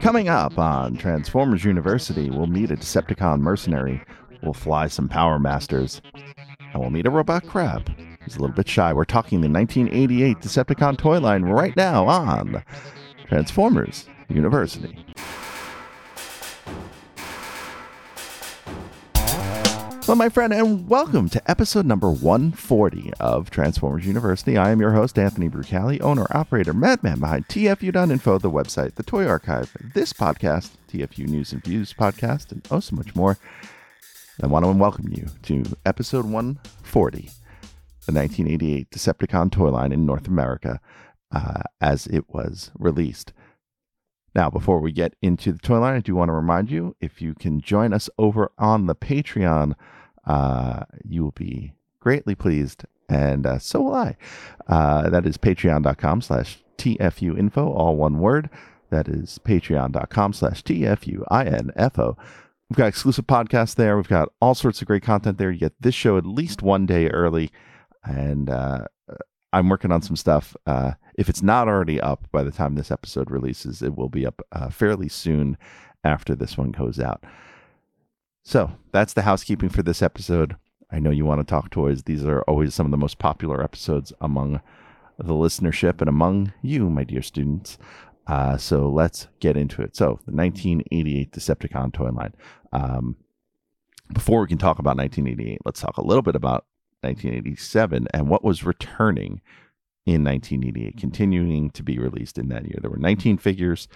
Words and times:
Coming 0.00 0.28
up 0.28 0.58
on 0.58 0.96
Transformers 0.96 1.64
University, 1.64 2.30
we'll 2.30 2.46
meet 2.46 2.70
a 2.70 2.76
Decepticon 2.76 3.40
mercenary, 3.40 4.02
we'll 4.42 4.52
fly 4.52 4.86
some 4.86 5.08
Power 5.08 5.38
Masters, 5.38 6.02
and 6.72 6.80
we'll 6.80 6.90
meet 6.90 7.06
a 7.06 7.10
robot 7.10 7.46
crab. 7.46 7.90
He's 8.24 8.36
a 8.36 8.40
little 8.40 8.54
bit 8.54 8.68
shy. 8.68 8.92
We're 8.92 9.04
talking 9.04 9.40
the 9.40 9.48
1988 9.48 10.38
Decepticon 10.38 10.98
toy 10.98 11.20
line 11.20 11.42
right 11.44 11.76
now 11.76 12.06
on 12.06 12.62
Transformers 13.26 14.06
University. 14.28 15.04
Well, 20.14 20.18
my 20.20 20.28
friend, 20.28 20.52
and 20.52 20.88
welcome 20.88 21.28
to 21.30 21.50
episode 21.50 21.86
number 21.86 22.08
140 22.08 23.14
of 23.18 23.50
Transformers 23.50 24.06
University. 24.06 24.56
I 24.56 24.70
am 24.70 24.78
your 24.78 24.92
host, 24.92 25.18
Anthony 25.18 25.48
Brucali, 25.48 26.00
owner, 26.00 26.28
operator, 26.30 26.72
madman 26.72 27.18
behind 27.18 27.48
TFU.info, 27.48 28.38
the 28.38 28.48
website, 28.48 28.94
the 28.94 29.02
Toy 29.02 29.26
Archive, 29.26 29.76
this 29.92 30.12
podcast, 30.12 30.70
TFU 30.88 31.26
News 31.26 31.52
and 31.52 31.64
Views 31.64 31.92
podcast, 31.92 32.52
and 32.52 32.64
oh 32.70 32.78
so 32.78 32.94
much 32.94 33.16
more. 33.16 33.36
I 34.40 34.46
want 34.46 34.64
to 34.64 34.70
welcome 34.70 35.08
you 35.10 35.26
to 35.42 35.64
episode 35.84 36.26
140, 36.26 37.18
the 38.06 38.12
1988 38.12 38.90
Decepticon 38.90 39.50
toy 39.50 39.70
line 39.70 39.90
in 39.90 40.06
North 40.06 40.28
America, 40.28 40.80
uh, 41.32 41.62
as 41.80 42.06
it 42.06 42.26
was 42.28 42.70
released. 42.78 43.32
Now, 44.32 44.48
before 44.48 44.78
we 44.78 44.92
get 44.92 45.16
into 45.22 45.50
the 45.50 45.58
toy 45.58 45.80
line, 45.80 45.96
I 45.96 46.00
do 46.00 46.14
want 46.14 46.28
to 46.28 46.34
remind 46.34 46.70
you 46.70 46.94
if 47.00 47.20
you 47.20 47.34
can 47.34 47.60
join 47.60 47.92
us 47.92 48.08
over 48.16 48.52
on 48.58 48.86
the 48.86 48.94
Patreon, 48.94 49.74
uh, 50.26 50.84
you 51.04 51.22
will 51.22 51.32
be 51.32 51.72
greatly 52.00 52.34
pleased, 52.34 52.84
and 53.08 53.46
uh, 53.46 53.58
so 53.58 53.82
will 53.82 53.94
I. 53.94 54.16
Uh, 54.68 55.10
that 55.10 55.26
is 55.26 55.36
patreon.com 55.36 56.22
slash 56.22 56.62
TFU 56.78 57.38
info, 57.38 57.70
all 57.72 57.96
one 57.96 58.18
word. 58.18 58.50
That 58.90 59.08
is 59.08 59.40
patreon.com 59.44 60.32
slash 60.32 60.62
TFU 60.62 61.24
We've 62.70 62.78
got 62.78 62.86
exclusive 62.86 63.26
podcasts 63.26 63.74
there. 63.74 63.96
We've 63.96 64.08
got 64.08 64.30
all 64.40 64.54
sorts 64.54 64.80
of 64.80 64.86
great 64.86 65.02
content 65.02 65.38
there. 65.38 65.50
You 65.50 65.60
get 65.60 65.74
this 65.80 65.94
show 65.94 66.16
at 66.16 66.24
least 66.26 66.62
one 66.62 66.86
day 66.86 67.08
early. 67.08 67.50
And 68.04 68.48
uh, 68.48 68.86
I'm 69.52 69.68
working 69.68 69.92
on 69.92 70.02
some 70.02 70.16
stuff. 70.16 70.56
Uh, 70.66 70.92
if 71.16 71.28
it's 71.28 71.42
not 71.42 71.68
already 71.68 72.00
up 72.00 72.26
by 72.32 72.42
the 72.42 72.50
time 72.50 72.74
this 72.74 72.90
episode 72.90 73.30
releases, 73.30 73.82
it 73.82 73.96
will 73.96 74.08
be 74.08 74.26
up 74.26 74.42
uh, 74.50 74.70
fairly 74.70 75.08
soon 75.08 75.56
after 76.02 76.34
this 76.34 76.58
one 76.58 76.72
goes 76.72 76.98
out. 76.98 77.24
So 78.44 78.72
that's 78.92 79.14
the 79.14 79.22
housekeeping 79.22 79.70
for 79.70 79.82
this 79.82 80.02
episode. 80.02 80.56
I 80.90 80.98
know 80.98 81.10
you 81.10 81.24
want 81.24 81.40
to 81.40 81.50
talk 81.50 81.70
toys. 81.70 82.02
These 82.02 82.24
are 82.24 82.42
always 82.42 82.74
some 82.74 82.86
of 82.86 82.90
the 82.90 82.98
most 82.98 83.18
popular 83.18 83.62
episodes 83.62 84.12
among 84.20 84.60
the 85.18 85.32
listenership 85.32 86.00
and 86.00 86.08
among 86.08 86.52
you, 86.60 86.90
my 86.90 87.04
dear 87.04 87.22
students. 87.22 87.78
Uh, 88.26 88.56
so 88.56 88.88
let's 88.88 89.28
get 89.40 89.56
into 89.56 89.82
it. 89.82 89.96
So 89.96 90.20
the 90.26 90.32
1988 90.32 91.32
Decepticon 91.32 91.92
toy 91.92 92.10
line. 92.10 92.34
Um, 92.72 93.16
before 94.12 94.42
we 94.42 94.46
can 94.46 94.58
talk 94.58 94.78
about 94.78 94.98
1988, 94.98 95.60
let's 95.64 95.80
talk 95.80 95.96
a 95.96 96.04
little 96.04 96.22
bit 96.22 96.36
about 96.36 96.66
1987 97.00 98.08
and 98.12 98.28
what 98.28 98.44
was 98.44 98.64
returning 98.64 99.40
in 100.06 100.22
1988, 100.22 100.98
continuing 100.98 101.70
to 101.70 101.82
be 101.82 101.98
released 101.98 102.36
in 102.36 102.48
that 102.48 102.66
year. 102.66 102.78
There 102.80 102.90
were 102.90 102.98
19 102.98 103.38
figures 103.38 103.88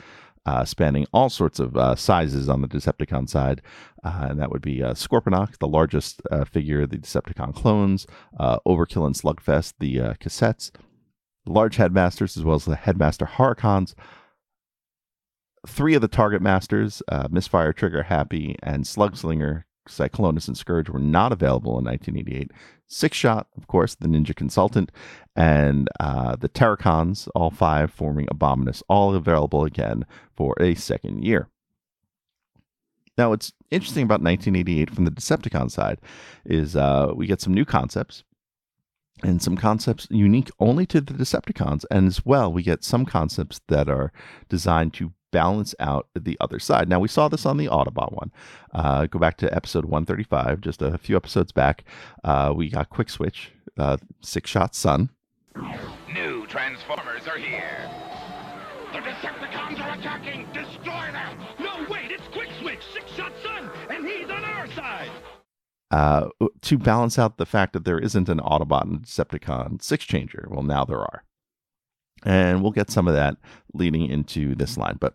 uh, 0.47 0.64
spanning 0.64 1.06
all 1.12 1.28
sorts 1.28 1.58
of 1.58 1.77
uh, 1.77 1.94
sizes 1.94 2.48
on 2.48 2.62
the 2.62 2.69
Decepticon 2.69 3.28
side, 3.28 3.62
uh, 4.05 4.27
and 4.31 4.41
that 4.41 4.50
would 4.50 4.62
be 4.62 4.83
uh, 4.83 4.94
Scorponok, 4.94 5.58
the 5.58 5.69
largest 5.69 6.22
uh, 6.31 6.44
figure, 6.44 6.86
the 6.86 6.98
Decepticon 6.98 7.55
clones, 7.55 8.06
uh, 8.39 8.59
Overkill 8.66 9.06
and 9.06 9.14
Slugfest, 9.14 9.75
the 9.78 9.97
cassettes, 10.20 10.70
large 11.47 11.77
headmasters, 11.77 12.36
as 12.36 12.44
well 12.44 12.56
as 12.56 12.64
the 12.64 12.77
headmaster 12.77 13.27
Horrorcons. 13.27 13.94
Three 15.66 15.94
of 15.94 16.03
the 16.03 16.09
target 16.09 16.41
masters, 16.41 17.03
Misfire, 17.31 17.72
Trigger, 17.72 18.05
Happy, 18.05 18.56
and 18.62 18.84
Slugslinger, 18.84 19.64
Cyclonus, 19.89 20.47
and 20.47 20.56
Scourge 20.56 20.89
were 20.89 21.00
not 21.00 21.33
available 21.33 21.78
in 21.78 21.84
1988. 21.84 22.53
Six 22.88 23.16
Shot, 23.16 23.47
of 23.56 23.66
course, 23.66 23.94
the 23.94 24.09
Ninja 24.09 24.34
Consultant, 24.34 24.91
and 25.37 25.88
uh, 26.00 26.37
the 26.37 26.49
Terrorcons, 26.49 27.28
all 27.34 27.50
five 27.50 27.93
forming 27.93 28.26
Abominus, 28.26 28.82
all 28.88 29.15
available 29.15 29.65
again 29.65 30.04
for 30.34 30.54
a 30.59 30.75
second 30.75 31.22
year. 31.22 31.48
Now, 33.19 33.31
what's 33.31 33.53
interesting 33.71 34.04
about 34.04 34.22
1988 34.22 34.91
from 34.91 35.04
the 35.04 35.10
Decepticon 35.10 35.71
side 35.71 36.00
is 36.44 36.77
uh, 36.77 37.12
we 37.15 37.27
get 37.27 37.41
some 37.41 37.53
new 37.53 37.65
concepts 37.65 38.25
and 39.22 39.43
some 39.43 39.56
concepts 39.56 40.06
unique 40.10 40.50
only 40.60 40.87
to 40.87 41.00
the 41.00 41.12
Decepticons. 41.12 41.84
And 41.91 42.06
as 42.06 42.25
well, 42.25 42.53
we 42.53 42.62
get 42.62 42.84
some 42.84 43.04
concepts 43.04 43.60
that 43.69 43.88
are 43.88 44.12
designed 44.48 44.94
to 44.94 45.12
balance 45.31 45.75
out 45.81 46.09
the 46.15 46.37
other 46.41 46.59
side. 46.59 46.89
Now, 46.89 47.00
we 47.00 47.09
saw 47.09 47.28
this 47.28 47.47
on 47.47 47.56
the 47.56 47.66
Autobot 47.66 48.12
one. 48.12 48.33
Uh, 48.72 49.06
go 49.06 49.19
back 49.19 49.37
to 49.39 49.55
episode 49.55 49.84
135, 49.84 50.61
just 50.61 50.83
a 50.83 50.99
few 50.99 51.16
episodes 51.16 51.53
back. 51.53 51.84
Uh, 52.25 52.53
we 52.55 52.69
got 52.69 52.91
Quick 52.91 53.11
Switch, 53.11 53.53
uh, 53.78 53.97
Six 54.21 54.50
Shot 54.50 54.75
Sun. 54.75 55.11
New 56.12 56.47
Transformers 56.47 57.27
are 57.27 57.39
here. 57.39 57.91
The 58.93 58.99
Decepticons 58.99 59.81
are 59.81 59.99
attacking! 59.99 60.47
Destroy 60.55 61.12
them! 61.12 61.39
No, 61.60 61.87
wait, 61.91 62.10
it's 62.10 62.27
Quick 62.33 62.49
Switch, 62.60 62.81
Six 62.95 63.10
Shot 63.12 63.33
Sun, 63.43 63.71
and 63.91 64.06
he's 64.06 64.31
on 64.31 64.45
our 64.45 64.66
side! 64.72 65.10
Uh, 65.91 66.28
to 66.62 66.78
balance 66.78 67.19
out 67.19 67.39
the 67.39 67.47
fact 67.47 67.72
that 67.72 67.84
there 67.84 67.99
isn't 67.99 68.28
an 68.28 68.41
Autobot 68.41 68.83
and 68.83 69.03
Decepticon 69.03 69.83
Six 69.83 70.05
Changer. 70.05 70.47
Well, 70.50 70.62
now 70.62 70.84
there 70.84 71.00
are. 71.00 71.25
And 72.28 72.62
we'll 72.62 72.72
get 72.72 72.91
some 72.91 73.09
of 73.09 73.15
that 73.15 73.37
leading 73.72 74.09
into 74.09 74.55
this 74.55 74.77
line. 74.77 74.99
But 75.00 75.15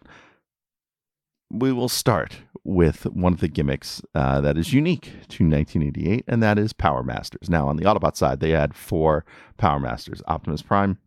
we 1.51 1.71
will 1.71 1.89
start 1.89 2.39
with 2.63 3.03
one 3.05 3.33
of 3.33 3.39
the 3.39 3.47
gimmicks 3.47 4.01
uh, 4.15 4.41
that 4.41 4.57
is 4.57 4.73
unique 4.73 5.03
to 5.29 5.43
1988, 5.47 6.25
and 6.27 6.41
that 6.41 6.57
is 6.57 6.73
Power 6.73 7.03
Masters. 7.03 7.49
Now, 7.49 7.67
on 7.67 7.77
the 7.77 7.83
Autobot 7.83 8.15
side, 8.15 8.39
they 8.39 8.55
add 8.55 8.75
four 8.75 9.25
Power 9.57 9.79
Masters 9.79 10.21
Optimus 10.27 10.61
Prime 10.61 10.97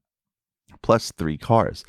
plus 0.83 1.13
three 1.13 1.39
cars. 1.39 1.85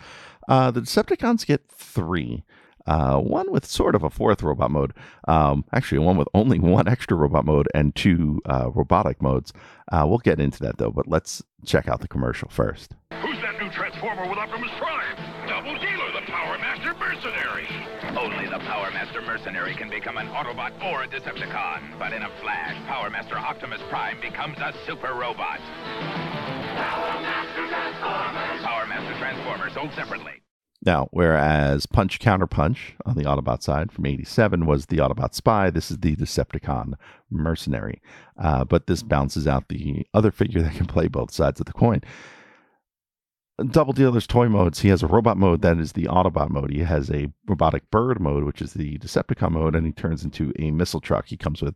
Uh, 0.47 0.71
the 0.71 0.81
Decepticons 0.81 1.45
get 1.45 1.67
three. 1.69 2.43
Uh, 2.85 3.19
one 3.19 3.51
with 3.51 3.65
sort 3.65 3.95
of 3.95 4.03
a 4.03 4.09
fourth 4.09 4.41
robot 4.41 4.71
mode. 4.71 4.93
Um, 5.27 5.65
actually, 5.73 5.99
one 5.99 6.15
with 6.15 6.29
only 6.33 6.57
one 6.77 6.87
extra 6.87 7.17
robot 7.17 7.45
mode 7.45 7.67
and 7.75 7.93
two 7.95 8.41
uh, 8.45 8.71
robotic 8.73 9.21
modes. 9.21 9.51
Uh, 9.91 10.05
we'll 10.07 10.19
get 10.19 10.39
into 10.39 10.59
that 10.59 10.77
though, 10.77 10.91
but 10.91 11.07
let's 11.07 11.43
check 11.65 11.89
out 11.89 11.99
the 11.99 12.07
commercial 12.07 12.47
first. 12.49 12.95
Who's 13.97 14.09
that 14.09 14.15
new 14.15 14.25
Transformer 14.25 14.29
with 14.29 14.37
Optimus 14.37 14.71
Prime? 14.77 15.47
Double 15.47 15.73
Dealer, 15.79 16.11
the 16.13 16.31
Power 16.31 16.57
Master 16.57 16.93
Mercenary. 16.95 17.67
Only 18.17 18.45
the 18.45 18.59
Power 18.59 18.91
Master 18.91 19.21
Mercenary 19.21 19.75
can 19.75 19.89
become 19.89 20.17
an 20.17 20.27
Autobot 20.27 20.71
or 20.83 21.03
a 21.03 21.07
Decepticon. 21.07 21.97
But 21.97 22.13
in 22.13 22.21
a 22.21 22.29
flash, 22.41 22.75
Power 22.87 23.09
Master 23.09 23.37
Optimus 23.37 23.81
Prime 23.89 24.19
becomes 24.21 24.57
a 24.59 24.73
super 24.85 25.13
robot. 25.13 25.59
Power 25.99 27.21
Master 27.21 27.67
Transformers. 27.67 28.63
Power 28.63 28.87
Master 28.87 29.19
Transformer 29.19 29.69
sold 29.71 29.93
separately. 29.93 30.33
Now, 30.85 31.07
whereas 31.11 31.85
Punch 31.87 32.19
Counter 32.19 32.47
Punch 32.47 32.95
on 33.05 33.15
the 33.15 33.23
Autobot 33.23 33.63
side 33.63 33.91
from 33.91 34.05
87 34.05 34.65
was 34.67 34.85
the 34.85 34.97
Autobot 34.97 35.33
Spy, 35.33 35.71
this 35.71 35.89
is 35.89 35.97
the 35.97 36.15
Decepticon 36.15 36.93
Mercenary. 37.31 38.01
Uh, 38.37 38.63
but 38.63 38.85
this 38.85 39.01
bounces 39.01 39.47
out 39.47 39.69
the 39.69 40.05
other 40.13 40.31
figure 40.31 40.61
that 40.61 40.75
can 40.75 40.85
play 40.85 41.07
both 41.07 41.31
sides 41.31 41.59
of 41.59 41.65
the 41.65 41.73
coin. 41.73 42.01
Double 43.65 43.93
Dealer's 43.93 44.27
toy 44.27 44.47
modes. 44.47 44.81
He 44.81 44.89
has 44.89 45.01
a 45.01 45.07
robot 45.07 45.35
mode 45.35 45.63
that 45.63 45.79
is 45.79 45.93
the 45.93 46.03
Autobot 46.05 46.49
mode. 46.49 46.71
He 46.71 46.81
has 46.81 47.09
a 47.09 47.31
robotic 47.47 47.89
bird 47.89 48.19
mode, 48.19 48.43
which 48.43 48.61
is 48.61 48.73
the 48.73 48.99
Decepticon 48.99 49.51
mode, 49.51 49.75
and 49.75 49.85
he 49.85 49.91
turns 49.91 50.23
into 50.23 50.53
a 50.59 50.69
missile 50.69 51.01
truck. 51.01 51.27
He 51.27 51.37
comes 51.37 51.63
with 51.63 51.75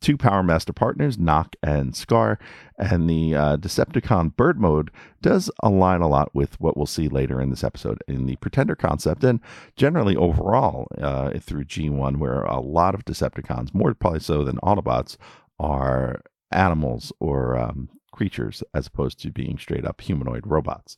two 0.00 0.16
Power 0.16 0.42
Master 0.42 0.72
partners, 0.72 1.16
Knok 1.16 1.54
and 1.62 1.92
Skar, 1.92 2.36
and 2.76 3.08
the 3.08 3.34
uh, 3.34 3.56
Decepticon 3.58 4.34
bird 4.34 4.60
mode 4.60 4.90
does 5.22 5.52
align 5.62 6.00
a 6.00 6.08
lot 6.08 6.34
with 6.34 6.60
what 6.60 6.76
we'll 6.76 6.86
see 6.86 7.08
later 7.08 7.40
in 7.40 7.50
this 7.50 7.62
episode 7.62 8.02
in 8.08 8.26
the 8.26 8.36
Pretender 8.36 8.74
concept, 8.74 9.22
and 9.22 9.38
generally 9.76 10.16
overall 10.16 10.88
uh, 11.00 11.30
through 11.38 11.64
G1, 11.64 12.16
where 12.16 12.42
a 12.42 12.60
lot 12.60 12.96
of 12.96 13.04
Decepticons, 13.04 13.72
more 13.72 13.94
probably 13.94 14.18
so 14.18 14.42
than 14.42 14.56
Autobots, 14.56 15.16
are 15.60 16.22
animals 16.50 17.12
or 17.20 17.56
um, 17.56 17.88
creatures 18.12 18.62
as 18.72 18.86
opposed 18.86 19.20
to 19.22 19.30
being 19.30 19.58
straight 19.58 19.84
up 19.84 20.00
humanoid 20.00 20.46
robots. 20.46 20.96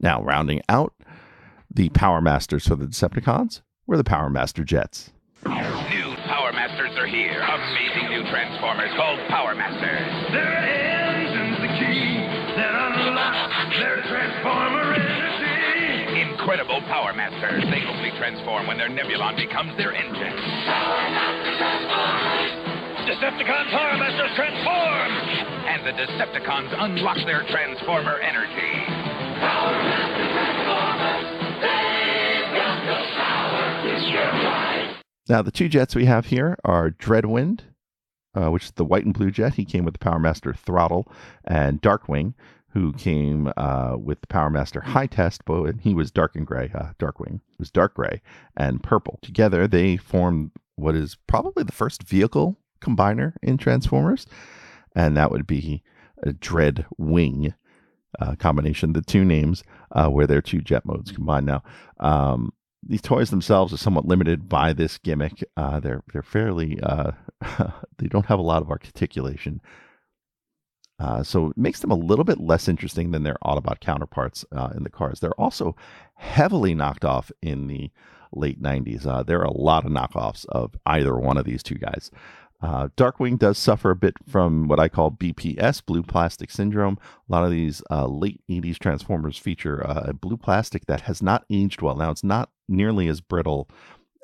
Now, 0.00 0.22
rounding 0.22 0.62
out 0.68 0.94
the 1.72 1.88
Power 1.90 2.20
Masters 2.20 2.66
for 2.66 2.76
the 2.76 2.86
Decepticons 2.86 3.62
were 3.86 3.96
the 3.96 4.04
Power 4.04 4.30
Master 4.30 4.62
Jets. 4.62 5.10
New 5.44 6.14
Power 6.26 6.52
Masters 6.52 6.96
are 6.96 7.06
here. 7.06 7.40
Amazing 7.40 8.08
new 8.10 8.22
Transformers 8.30 8.90
called 8.96 9.18
Power 9.28 9.54
Masters. 9.54 10.06
Their 10.32 10.54
engine's 10.54 11.58
the 11.58 11.72
key 11.78 12.20
that 12.56 12.74
unlocks 12.74 13.76
their 13.78 14.02
Transformer 14.06 14.94
energy. 14.94 16.20
Incredible 16.30 16.80
Power 16.82 17.12
Masters. 17.12 17.64
They 17.70 17.82
only 17.86 18.10
transform 18.18 18.66
when 18.66 18.78
their 18.78 18.88
Nebulon 18.88 19.36
becomes 19.36 19.76
their 19.76 19.92
engine. 19.92 20.36
Decepticon 23.06 23.70
Power 23.70 23.96
Masters 23.98 24.32
transform! 24.36 24.97
and 25.78 25.86
the 25.86 26.02
Decepticons 26.02 26.74
unlock 26.82 27.18
their 27.24 27.46
Transformer 27.48 28.18
energy. 28.20 28.84
Power. 29.40 30.08
Now, 35.28 35.42
the 35.42 35.50
two 35.50 35.68
jets 35.68 35.94
we 35.94 36.06
have 36.06 36.26
here 36.26 36.56
are 36.64 36.90
Dreadwind, 36.90 37.60
uh, 38.34 38.50
which 38.50 38.64
is 38.64 38.70
the 38.72 38.84
white 38.84 39.04
and 39.04 39.12
blue 39.12 39.30
jet. 39.30 39.54
He 39.54 39.64
came 39.64 39.84
with 39.84 39.94
the 39.94 39.98
Power 39.98 40.18
Master 40.18 40.54
Throttle, 40.54 41.12
and 41.44 41.82
Darkwing, 41.82 42.32
who 42.70 42.92
came 42.94 43.52
uh, 43.56 43.96
with 43.98 44.22
the 44.22 44.26
Power 44.26 44.48
Master 44.48 44.80
High 44.80 45.06
Test, 45.06 45.44
but 45.44 45.64
and 45.64 45.80
he 45.82 45.94
was 45.94 46.10
dark 46.10 46.34
and 46.34 46.46
gray. 46.46 46.70
Uh, 46.74 46.92
Darkwing 46.98 47.40
was 47.58 47.70
dark 47.70 47.94
gray 47.94 48.22
and 48.56 48.82
purple. 48.82 49.18
Together, 49.20 49.68
they 49.68 49.96
form 49.96 50.50
what 50.76 50.94
is 50.94 51.18
probably 51.26 51.62
the 51.62 51.72
first 51.72 52.02
vehicle 52.04 52.58
combiner 52.80 53.34
in 53.42 53.58
Transformers 53.58 54.26
and 54.98 55.16
that 55.16 55.30
would 55.30 55.46
be 55.46 55.82
a 56.24 56.32
Dread 56.32 56.84
Wing 56.98 57.54
uh, 58.18 58.34
combination. 58.34 58.92
The 58.92 59.00
two 59.00 59.24
names 59.24 59.62
uh, 59.92 60.08
where 60.08 60.26
their 60.26 60.42
two 60.42 60.60
jet 60.60 60.84
modes 60.84 61.12
combined. 61.12 61.46
Now, 61.46 61.62
um, 62.00 62.52
these 62.82 63.00
toys 63.00 63.30
themselves 63.30 63.72
are 63.72 63.78
somewhat 63.78 64.06
limited 64.06 64.48
by 64.48 64.72
this 64.72 64.98
gimmick. 64.98 65.44
Uh, 65.56 65.78
they're 65.78 66.02
they're 66.12 66.22
fairly 66.22 66.80
uh, 66.82 67.12
they 67.98 68.08
don't 68.08 68.26
have 68.26 68.40
a 68.40 68.42
lot 68.42 68.60
of 68.60 68.70
articulation. 68.70 69.60
Uh, 70.98 71.22
so 71.22 71.50
it 71.50 71.56
makes 71.56 71.78
them 71.78 71.92
a 71.92 71.96
little 71.96 72.24
bit 72.24 72.40
less 72.40 72.66
interesting 72.66 73.12
than 73.12 73.22
their 73.22 73.36
Autobot 73.44 73.78
counterparts 73.78 74.44
uh, 74.50 74.70
in 74.76 74.82
the 74.82 74.90
cars. 74.90 75.20
They're 75.20 75.40
also 75.40 75.76
heavily 76.16 76.74
knocked 76.74 77.04
off 77.04 77.30
in 77.40 77.68
the 77.68 77.92
late 78.32 78.60
90s. 78.60 79.06
Uh, 79.06 79.22
there 79.22 79.38
are 79.38 79.44
a 79.44 79.56
lot 79.56 79.84
of 79.84 79.92
knockoffs 79.92 80.44
of 80.46 80.74
either 80.86 81.16
one 81.16 81.36
of 81.36 81.44
these 81.44 81.62
two 81.62 81.76
guys. 81.76 82.10
Uh, 82.60 82.88
Darkwing 82.96 83.38
does 83.38 83.56
suffer 83.56 83.90
a 83.90 83.96
bit 83.96 84.14
from 84.26 84.66
what 84.66 84.80
I 84.80 84.88
call 84.88 85.12
BPS, 85.12 85.84
blue 85.84 86.02
plastic 86.02 86.50
syndrome. 86.50 86.98
A 87.28 87.32
lot 87.32 87.44
of 87.44 87.50
these 87.50 87.82
uh, 87.90 88.06
late 88.06 88.40
80s 88.50 88.78
Transformers 88.78 89.38
feature 89.38 89.86
uh, 89.86 90.12
blue 90.12 90.36
plastic 90.36 90.86
that 90.86 91.02
has 91.02 91.22
not 91.22 91.44
aged 91.50 91.82
well. 91.82 91.96
Now, 91.96 92.10
it's 92.10 92.24
not 92.24 92.50
nearly 92.68 93.06
as 93.08 93.20
brittle 93.20 93.68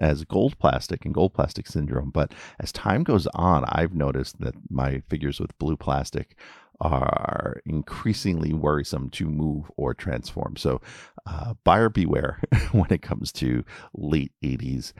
as 0.01 0.25
gold 0.25 0.59
plastic 0.59 1.05
and 1.05 1.15
gold 1.15 1.33
plastic 1.33 1.69
syndrome, 1.69 2.11
but 2.11 2.33
as 2.59 2.73
time 2.73 3.05
goes 3.05 3.29
on, 3.29 3.65
I've 3.69 3.95
noticed 3.95 4.41
that 4.41 4.55
my 4.69 5.03
figures 5.09 5.39
with 5.39 5.57
blue 5.59 5.77
plastic 5.77 6.37
are 6.81 7.61
increasingly 7.65 8.53
worrisome 8.53 9.09
to 9.11 9.27
move 9.27 9.71
or 9.77 9.95
transform. 9.95 10.57
So, 10.57 10.81
uh, 11.25 11.55
buyer 11.63 11.89
beware 11.89 12.41
when 12.73 12.91
it 12.91 13.01
comes 13.01 13.31
to 13.35 13.65
late 13.95 14.33
80s 14.43 14.93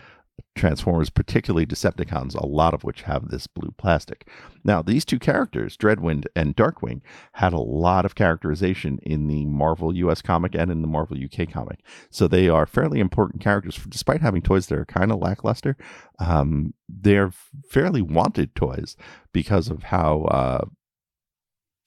Transformers, 0.57 1.11
particularly 1.11 1.67
Decepticons, 1.67 2.35
a 2.35 2.47
lot 2.47 2.75
of 2.75 2.85
which 2.85 3.03
have 3.03 3.29
this 3.29 3.47
blue 3.47 3.73
plastic. 3.77 4.29
Now, 4.63 4.83
these 4.83 5.05
two 5.05 5.19
characters, 5.19 5.77
Dreadwind 5.77 6.27
and 6.35 6.57
Darkwing, 6.57 7.01
had 7.33 7.53
a 7.53 7.59
lot 7.59 8.05
of 8.05 8.15
characterization 8.15 8.99
in 9.03 9.27
the 9.27 9.47
Marvel 9.47 9.95
US 9.97 10.23
comic 10.23 10.55
and 10.55 10.71
in 10.71 10.81
the 10.81 10.89
Marvel 10.89 11.17
UK 11.17 11.51
comic. 11.51 11.81
So 12.11 12.29
they 12.29 12.49
are 12.49 12.67
fairly 12.67 13.01
important 13.01 13.43
characters, 13.43 13.79
despite 13.89 14.23
having 14.23 14.43
toys 14.43 14.67
that 14.69 14.79
are 14.79 14.85
kind 14.85 15.11
of 15.11 15.19
lackluster. 15.19 15.77
Um, 16.19 16.75
they're 16.89 17.33
fairly 17.69 18.03
wanted 18.03 18.55
toys 18.55 18.97
because 19.33 19.69
of 19.69 19.85
how 19.85 20.23
uh, 20.25 20.65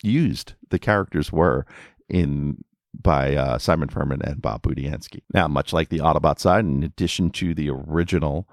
used 0.04 0.54
the 0.70 0.80
characters 0.80 1.32
were 1.32 1.66
in 2.10 2.64
by 3.02 3.36
uh, 3.36 3.58
Simon 3.58 3.90
Furman 3.90 4.22
and 4.24 4.42
Bob 4.42 4.64
Budiansky. 4.64 5.22
Now, 5.34 5.48
much 5.48 5.74
like 5.74 5.90
the 5.90 6.00
Autobot 6.00 6.40
side, 6.40 6.66
in 6.66 6.84
addition 6.84 7.30
to 7.32 7.54
the 7.54 7.70
original 7.70 8.48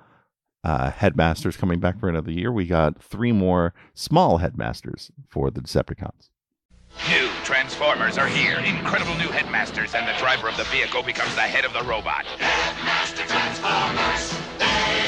uh, 0.63 0.91
headmasters 0.91 1.57
coming 1.57 1.81
back 1.81 1.99
for 1.99 2.09
another 2.09 2.31
year, 2.31 2.51
we 2.53 2.67
got 2.67 3.03
three 3.03 3.33
more 3.33 3.75
small 3.95 4.39
headmasters 4.39 5.11
for 5.29 5.51
the 5.51 5.61
Decepticons. 5.61 6.31
New 7.09 7.29
Transformers 7.43 8.19
are 8.19 8.29
here. 8.29 8.59
Incredible 8.61 9.15
new 9.17 9.29
headmasters, 9.29 9.95
and 9.95 10.07
the 10.07 10.19
driver 10.19 10.49
of 10.49 10.57
the 10.57 10.65
vehicle 10.65 11.03
becomes 11.03 11.35
the 11.35 11.43
head 11.43 11.65
of 11.65 11.73
the 11.73 11.83
robot. 11.83 12.25
Headmaster 12.39 13.27
transformers 13.27 14.35
and 14.61 15.05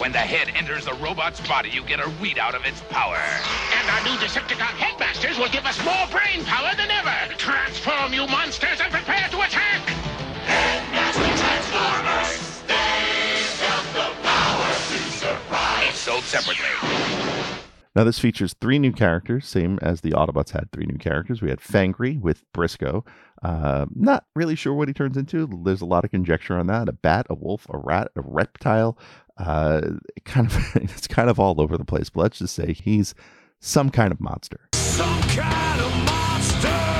when 0.00 0.12
the 0.12 0.18
head 0.18 0.48
enters 0.56 0.86
the 0.86 0.94
robot's 0.94 1.46
body, 1.46 1.68
you 1.68 1.84
get 1.84 2.00
a 2.00 2.08
readout 2.24 2.54
of 2.54 2.64
its 2.64 2.80
power. 2.88 3.20
And 3.76 3.90
our 3.90 4.02
new 4.02 4.16
Decepticon 4.16 4.72
headmasters 4.80 5.36
will 5.38 5.50
give 5.50 5.66
us 5.66 5.76
more 5.84 6.08
brain 6.10 6.42
power 6.46 6.74
than 6.74 6.90
ever. 6.90 7.34
Transform, 7.36 8.14
you 8.14 8.26
monsters, 8.26 8.80
and 8.80 8.90
prepare 8.90 9.28
to 9.28 9.40
attack! 9.42 9.84
Each 15.86 15.94
sold 15.94 16.24
separately. 16.24 16.64
Now, 17.94 18.04
this 18.04 18.20
features 18.20 18.54
three 18.60 18.78
new 18.78 18.92
characters, 18.92 19.46
same 19.46 19.78
as 19.82 20.00
the 20.00 20.12
Autobots 20.12 20.50
had 20.50 20.70
three 20.72 20.86
new 20.86 20.96
characters. 20.96 21.42
We 21.42 21.50
had 21.50 21.58
Fangry 21.58 22.20
with 22.20 22.44
Brisko. 22.52 23.04
Uh, 23.42 23.86
not 23.94 24.24
really 24.36 24.54
sure 24.54 24.72
what 24.74 24.88
he 24.88 24.94
turns 24.94 25.16
into. 25.16 25.48
There's 25.64 25.80
a 25.80 25.86
lot 25.86 26.04
of 26.04 26.10
conjecture 26.10 26.56
on 26.56 26.68
that. 26.68 26.88
A 26.88 26.92
bat, 26.92 27.26
a 27.28 27.34
wolf, 27.34 27.66
a 27.68 27.76
rat, 27.76 28.12
a 28.14 28.22
reptile. 28.22 28.96
Uh, 29.40 29.80
kind 30.24 30.46
of, 30.46 30.56
it's 30.76 31.06
kind 31.06 31.30
of 31.30 31.40
all 31.40 31.60
over 31.60 31.76
the 31.76 31.84
place. 31.84 32.10
But 32.10 32.22
let's 32.22 32.38
just 32.38 32.54
say 32.54 32.72
he's 32.72 33.14
some 33.58 33.90
kind 33.90 34.12
of 34.12 34.20
monster. 34.20 34.68
Some 34.74 35.20
kind 35.22 35.80
of 35.80 35.90
monster. 36.04 36.90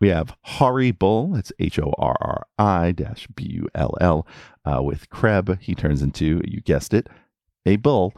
We 0.00 0.08
have 0.08 0.34
Horri-Bull. 0.46 1.36
It's 1.36 1.52
H 1.58 1.78
O 1.78 1.92
R 1.98 2.16
R 2.20 2.46
I 2.58 2.92
dash 2.92 3.26
B 3.34 3.44
U 3.50 3.68
L 3.74 3.96
L. 4.00 4.26
Uh, 4.64 4.82
with 4.82 5.08
Kreb, 5.10 5.60
he 5.60 5.74
turns 5.74 6.02
into, 6.02 6.40
you 6.44 6.60
guessed 6.60 6.94
it, 6.94 7.08
a 7.66 7.76
bull. 7.76 8.14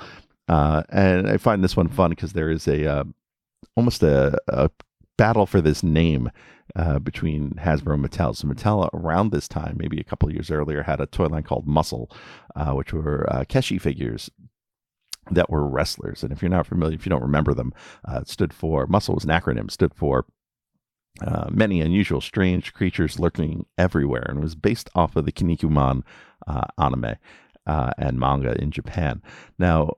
Uh, 0.48 0.82
and 0.88 1.28
I 1.28 1.36
find 1.36 1.62
this 1.62 1.76
one 1.76 1.88
fun 1.88 2.10
because 2.10 2.32
there 2.32 2.50
is 2.50 2.66
a 2.66 2.86
uh, 2.86 3.04
almost 3.76 4.02
a, 4.02 4.36
a 4.48 4.70
battle 5.20 5.44
for 5.44 5.60
this 5.60 5.82
name 5.82 6.30
uh, 6.74 6.98
between 6.98 7.50
Hasbro 7.58 7.92
and 7.92 8.02
Mattel. 8.02 8.34
So 8.34 8.48
Mattel 8.48 8.88
around 8.94 9.32
this 9.32 9.48
time, 9.48 9.76
maybe 9.78 10.00
a 10.00 10.04
couple 10.04 10.32
years 10.32 10.50
earlier, 10.50 10.82
had 10.82 10.98
a 10.98 11.04
toy 11.04 11.26
line 11.26 11.42
called 11.42 11.66
Muscle, 11.66 12.10
uh, 12.56 12.72
which 12.72 12.94
were 12.94 13.30
uh, 13.30 13.44
Keshi 13.44 13.78
figures 13.78 14.30
that 15.30 15.50
were 15.50 15.68
wrestlers. 15.68 16.22
And 16.22 16.32
if 16.32 16.40
you're 16.40 16.50
not 16.50 16.66
familiar, 16.66 16.94
if 16.94 17.04
you 17.04 17.10
don't 17.10 17.20
remember 17.20 17.52
them, 17.52 17.74
uh, 18.10 18.20
it 18.20 18.30
stood 18.30 18.54
for 18.54 18.86
Muscle 18.86 19.14
was 19.14 19.24
an 19.24 19.30
acronym, 19.30 19.70
stood 19.70 19.92
for 19.92 20.24
uh, 21.20 21.50
many 21.50 21.82
unusual, 21.82 22.22
strange 22.22 22.72
creatures 22.72 23.20
lurking 23.20 23.66
everywhere, 23.76 24.24
and 24.26 24.40
was 24.40 24.54
based 24.54 24.88
off 24.94 25.16
of 25.16 25.26
the 25.26 25.32
Kinnikuman 25.32 26.02
uh, 26.46 26.64
anime 26.78 27.16
uh, 27.66 27.90
and 27.98 28.18
manga 28.18 28.58
in 28.58 28.70
Japan. 28.70 29.20
Now, 29.58 29.96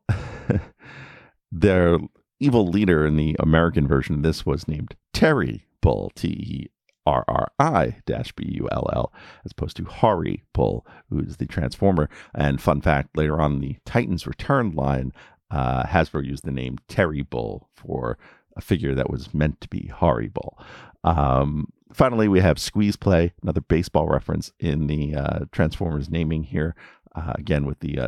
their 1.53 2.01
evil 2.43 2.67
leader 2.67 3.07
in 3.07 3.17
the 3.17 3.37
American 3.39 3.87
version 3.87 4.17
of 4.17 4.23
this 4.23 4.45
was 4.45 4.67
named 4.67 4.97
Terry 5.13 5.67
Bull, 5.81 6.11
T 6.15 6.29
E 6.29 6.71
R 7.07 7.25
R 7.29 7.49
I 7.59 7.97
dash 8.07 8.33
B 8.33 8.45
U 8.55 8.69
L 8.71 8.89
L, 8.93 9.13
as 9.45 9.53
opposed 9.53 9.77
to 9.77 9.85
Hari 9.85 10.43
Bull, 10.53 10.87
who 11.11 11.21
is 11.21 11.37
the 11.37 11.47
Transformer. 11.47 12.09
And 12.35 12.61
fun 12.61 12.81
fact 12.81 13.17
later 13.17 13.41
on 13.41 13.61
the 13.61 13.77
Titans 13.85 14.27
Return 14.27 14.73
line, 14.73 15.13
uh, 15.51 15.85
Hasbro 15.85 16.25
used 16.25 16.45
the 16.45 16.53
name 16.53 16.79
Terry 16.89 17.23
Bull 17.23 17.69
for 17.77 18.19
a 18.57 18.61
figure 18.61 18.95
that 18.95 19.11
was 19.11 19.33
meant 19.33 19.61
to 19.61 19.69
be 19.69 19.91
Horri-Bull. 19.93 20.59
Um, 21.05 21.73
finally, 21.93 22.29
we 22.29 22.41
have 22.41 22.59
Squeeze 22.59 22.97
Play, 22.97 23.33
another 23.43 23.63
baseball 23.63 24.07
reference 24.09 24.53
in 24.59 24.87
the 24.87 25.15
uh, 25.15 25.39
Transformers 25.53 26.11
naming 26.11 26.45
here. 26.45 26.75
Uh, 27.15 27.33
again, 27.35 27.67
with 27.67 27.81
the 27.81 27.99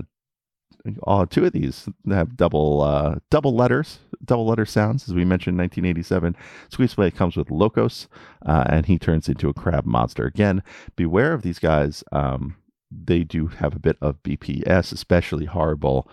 all 1.03 1.27
two 1.27 1.45
of 1.45 1.53
these 1.53 1.89
have 2.09 2.37
double 2.37 2.83
uh, 2.83 3.17
double 3.31 3.55
letters, 3.55 4.01
double 4.25 4.47
letter 4.47 4.67
sounds, 4.67 5.09
as 5.09 5.15
we 5.15 5.25
mentioned 5.25 5.55
in 5.55 5.65
1987. 5.65 6.37
Squeeze 6.69 6.95
Play 6.95 7.11
comes 7.11 7.37
with 7.37 7.49
Lokos, 7.49 8.07
uh, 8.45 8.65
and 8.69 8.87
he 8.87 8.99
turns 8.99 9.29
into 9.29 9.49
a 9.49 9.55
crab 9.55 9.87
monster. 9.87 10.27
Again, 10.27 10.63
beware 10.97 11.33
of 11.33 11.43
these 11.43 11.59
guys. 11.59 12.05
Um, 12.13 12.57
they 12.91 13.25
do 13.25 13.49
have 13.49 13.75
a 13.75 13.81
bit 13.81 13.97
of 14.01 14.23
BPS, 14.23 14.93
especially 14.93 15.47
Horri-Bull. 15.47 16.09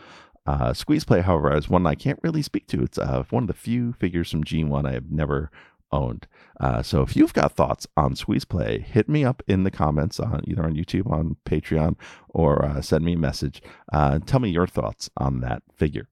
Uh, 0.46 0.74
Squeeze 0.74 1.04
Play, 1.04 1.22
however, 1.22 1.56
is 1.56 1.70
one 1.70 1.86
I 1.86 1.94
can't 1.96 2.20
really 2.24 2.42
speak 2.42 2.68
to. 2.68 2.82
It's 2.82 2.98
uh, 2.98 3.24
one 3.30 3.44
of 3.44 3.48
the 3.48 3.54
few 3.54 3.94
figures 3.94 4.32
from 4.32 4.44
G1 4.44 4.88
I 4.88 4.94
have 4.94 5.12
never 5.12 5.52
owned. 5.92 6.28
Uh, 6.60 6.82
so 6.82 7.02
if 7.02 7.16
you've 7.16 7.34
got 7.34 7.54
thoughts 7.54 7.88
on 7.98 8.16
Squeeze 8.16 8.46
Play, 8.46 8.80
hit 8.80 9.10
me 9.10 9.26
up 9.26 9.42
in 9.48 9.64
the 9.64 9.72
comments 9.72 10.20
on 10.20 10.42
either 10.46 10.64
on 10.64 10.76
YouTube, 10.76 11.12
on 11.12 11.38
Patreon, 11.46 11.96
or 12.30 12.64
uh, 12.64 12.82
send 12.82 13.04
me 13.04 13.14
a 13.14 13.18
message. 13.18 13.62
Uh, 13.92 14.20
tell 14.20 14.40
me 14.40 14.50
your 14.50 14.68
thoughts 14.68 15.10
on 15.18 15.42
that 15.42 15.64
figure. 15.76 16.08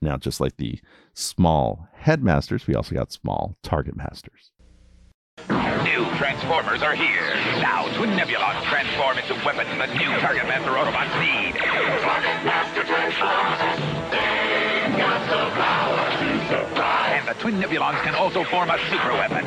Now, 0.00 0.16
just 0.16 0.40
like 0.40 0.56
the 0.56 0.80
small 1.14 1.86
headmasters, 1.94 2.66
we 2.66 2.74
also 2.74 2.94
got 2.94 3.12
small 3.12 3.56
target 3.62 3.96
masters. 3.96 4.50
New 5.48 6.04
Transformers 6.18 6.82
are 6.82 6.94
here. 6.94 7.34
Now, 7.62 7.86
Twin 7.96 8.10
Nebulons 8.10 8.62
transform 8.66 9.18
into 9.18 9.34
weapons 9.46 9.70
the 9.78 9.86
new 9.94 10.10
Target 10.20 10.44
Master 10.46 10.70
Autobots 10.70 11.14
need. 11.20 11.54
Twin 17.42 17.58
Nebulons 17.58 18.00
can 18.02 18.14
also 18.14 18.44
form 18.44 18.70
a 18.70 18.78
super 18.88 19.12
weapon. 19.14 19.44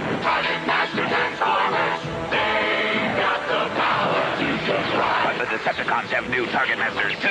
But 5.24 5.38
the 5.38 5.46
Decepticons 5.46 6.12
have 6.12 6.30
new 6.30 6.46
Target 6.48 6.78
Masters 6.78 7.14
too. 7.14 7.30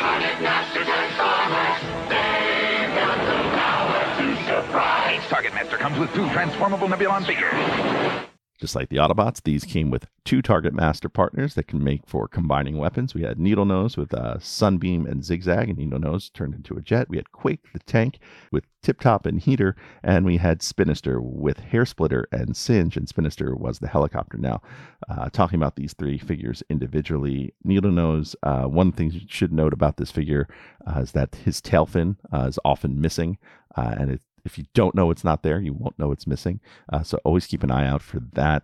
Each 5.15 5.29
Target 5.29 5.53
Master 5.53 5.77
comes 5.77 5.99
with 5.99 6.15
two 6.15 6.27
transformable 6.31 6.89
Nebulon 6.89 7.27
figures. 7.27 8.33
Just 8.65 8.75
like 8.75 8.89
the 8.89 8.97
Autobots, 8.97 9.43
these 9.43 9.63
came 9.63 9.91
with 9.91 10.07
two 10.25 10.41
target 10.41 10.73
master 10.73 11.11
partners 11.11 11.53
that 11.53 11.67
can 11.67 11.85
make 11.85 12.07
for 12.07 12.27
combining 12.27 12.79
weapons. 12.79 13.13
We 13.15 13.21
had 13.21 13.39
Needle 13.39 13.67
Nose 13.67 13.99
with 13.99 14.15
uh, 14.15 14.39
Sunbeam 14.39 15.05
and 15.05 15.23
Zigzag, 15.23 15.69
and 15.69 15.77
Needle 15.77 15.99
Nose 15.99 16.31
turned 16.31 16.55
into 16.55 16.75
a 16.79 16.81
jet. 16.81 17.11
We 17.11 17.19
had 17.19 17.31
Quake, 17.31 17.61
the 17.75 17.79
tank, 17.81 18.21
with 18.51 18.65
Tip 18.81 19.01
Top 19.01 19.27
and 19.27 19.39
Heater, 19.39 19.77
and 20.03 20.25
we 20.25 20.39
had 20.39 20.61
Spinister 20.61 21.21
with 21.21 21.59
Hair 21.59 21.85
Splitter 21.85 22.27
and 22.33 22.57
Singe, 22.57 22.97
and 22.97 23.07
Spinister 23.07 23.55
was 23.55 23.81
the 23.81 23.89
helicopter. 23.89 24.39
Now, 24.39 24.63
uh, 25.11 25.29
talking 25.29 25.59
about 25.59 25.77
these 25.77 25.93
three 25.93 26.17
figures 26.17 26.63
individually, 26.71 27.53
Needle 27.65 27.93
Nose, 27.93 28.35
uh, 28.43 28.63
one 28.63 28.93
thing 28.93 29.11
you 29.11 29.21
should 29.29 29.53
note 29.53 29.75
about 29.75 29.99
this 29.99 30.11
figure 30.11 30.49
uh, 30.87 31.01
is 31.01 31.13
that 31.13 31.35
his 31.35 31.61
tail 31.61 31.85
fin 31.85 32.17
uh, 32.33 32.47
is 32.49 32.59
often 32.65 32.99
missing, 32.99 33.37
uh, 33.77 33.95
and 33.99 34.11
it 34.11 34.23
if 34.45 34.59
you 34.59 34.65
don't 34.75 34.95
know 34.95 35.11
it's 35.11 35.25
not 35.25 35.43
there, 35.43 35.61
you 35.61 35.73
won't 35.73 35.99
know 35.99 36.13
it's 36.13 36.27
missing. 36.27 36.61
Uh, 36.93 37.03
so 37.03 37.19
always 37.25 37.47
keep 37.47 37.63
an 37.63 37.71
eye 37.71 37.87
out 37.87 38.03
for 38.03 38.21
that. 38.33 38.63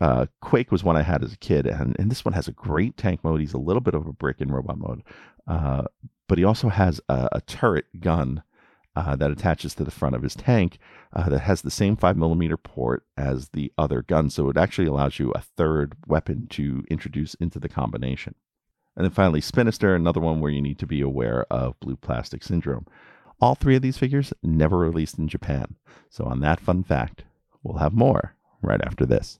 Uh, 0.00 0.26
Quake 0.40 0.70
was 0.70 0.84
one 0.84 0.96
I 0.96 1.02
had 1.02 1.24
as 1.24 1.32
a 1.32 1.38
kid, 1.38 1.66
and, 1.66 1.96
and 1.98 2.10
this 2.10 2.24
one 2.24 2.34
has 2.34 2.48
a 2.48 2.52
great 2.52 2.96
tank 2.96 3.24
mode. 3.24 3.40
He's 3.40 3.54
a 3.54 3.58
little 3.58 3.80
bit 3.80 3.94
of 3.94 4.06
a 4.06 4.12
brick 4.12 4.40
in 4.40 4.52
robot 4.52 4.78
mode, 4.78 5.02
uh, 5.46 5.84
but 6.28 6.38
he 6.38 6.44
also 6.44 6.68
has 6.68 7.00
a, 7.08 7.28
a 7.32 7.40
turret 7.40 7.86
gun 8.00 8.42
uh, 8.94 9.14
that 9.16 9.30
attaches 9.30 9.74
to 9.74 9.84
the 9.84 9.90
front 9.90 10.16
of 10.16 10.22
his 10.22 10.34
tank 10.34 10.78
uh, 11.12 11.28
that 11.28 11.40
has 11.40 11.62
the 11.62 11.70
same 11.70 11.96
5mm 11.96 12.62
port 12.62 13.04
as 13.16 13.50
the 13.50 13.72
other 13.76 14.02
gun. 14.02 14.30
So 14.30 14.48
it 14.48 14.56
actually 14.56 14.88
allows 14.88 15.18
you 15.18 15.32
a 15.32 15.40
third 15.40 15.96
weapon 16.06 16.46
to 16.50 16.84
introduce 16.90 17.34
into 17.34 17.58
the 17.58 17.68
combination. 17.68 18.34
And 18.96 19.04
then 19.04 19.12
finally, 19.12 19.42
Spinister, 19.42 19.94
another 19.94 20.20
one 20.20 20.40
where 20.40 20.50
you 20.50 20.62
need 20.62 20.78
to 20.78 20.86
be 20.86 21.02
aware 21.02 21.44
of 21.50 21.78
blue 21.80 21.96
plastic 21.96 22.42
syndrome. 22.42 22.86
All 23.40 23.54
three 23.54 23.76
of 23.76 23.82
these 23.82 23.98
figures 23.98 24.32
never 24.42 24.78
released 24.78 25.18
in 25.18 25.28
Japan. 25.28 25.76
So, 26.08 26.24
on 26.24 26.40
that 26.40 26.60
fun 26.60 26.82
fact, 26.82 27.24
we'll 27.62 27.78
have 27.78 27.92
more 27.92 28.34
right 28.62 28.80
after 28.82 29.04
this. 29.04 29.38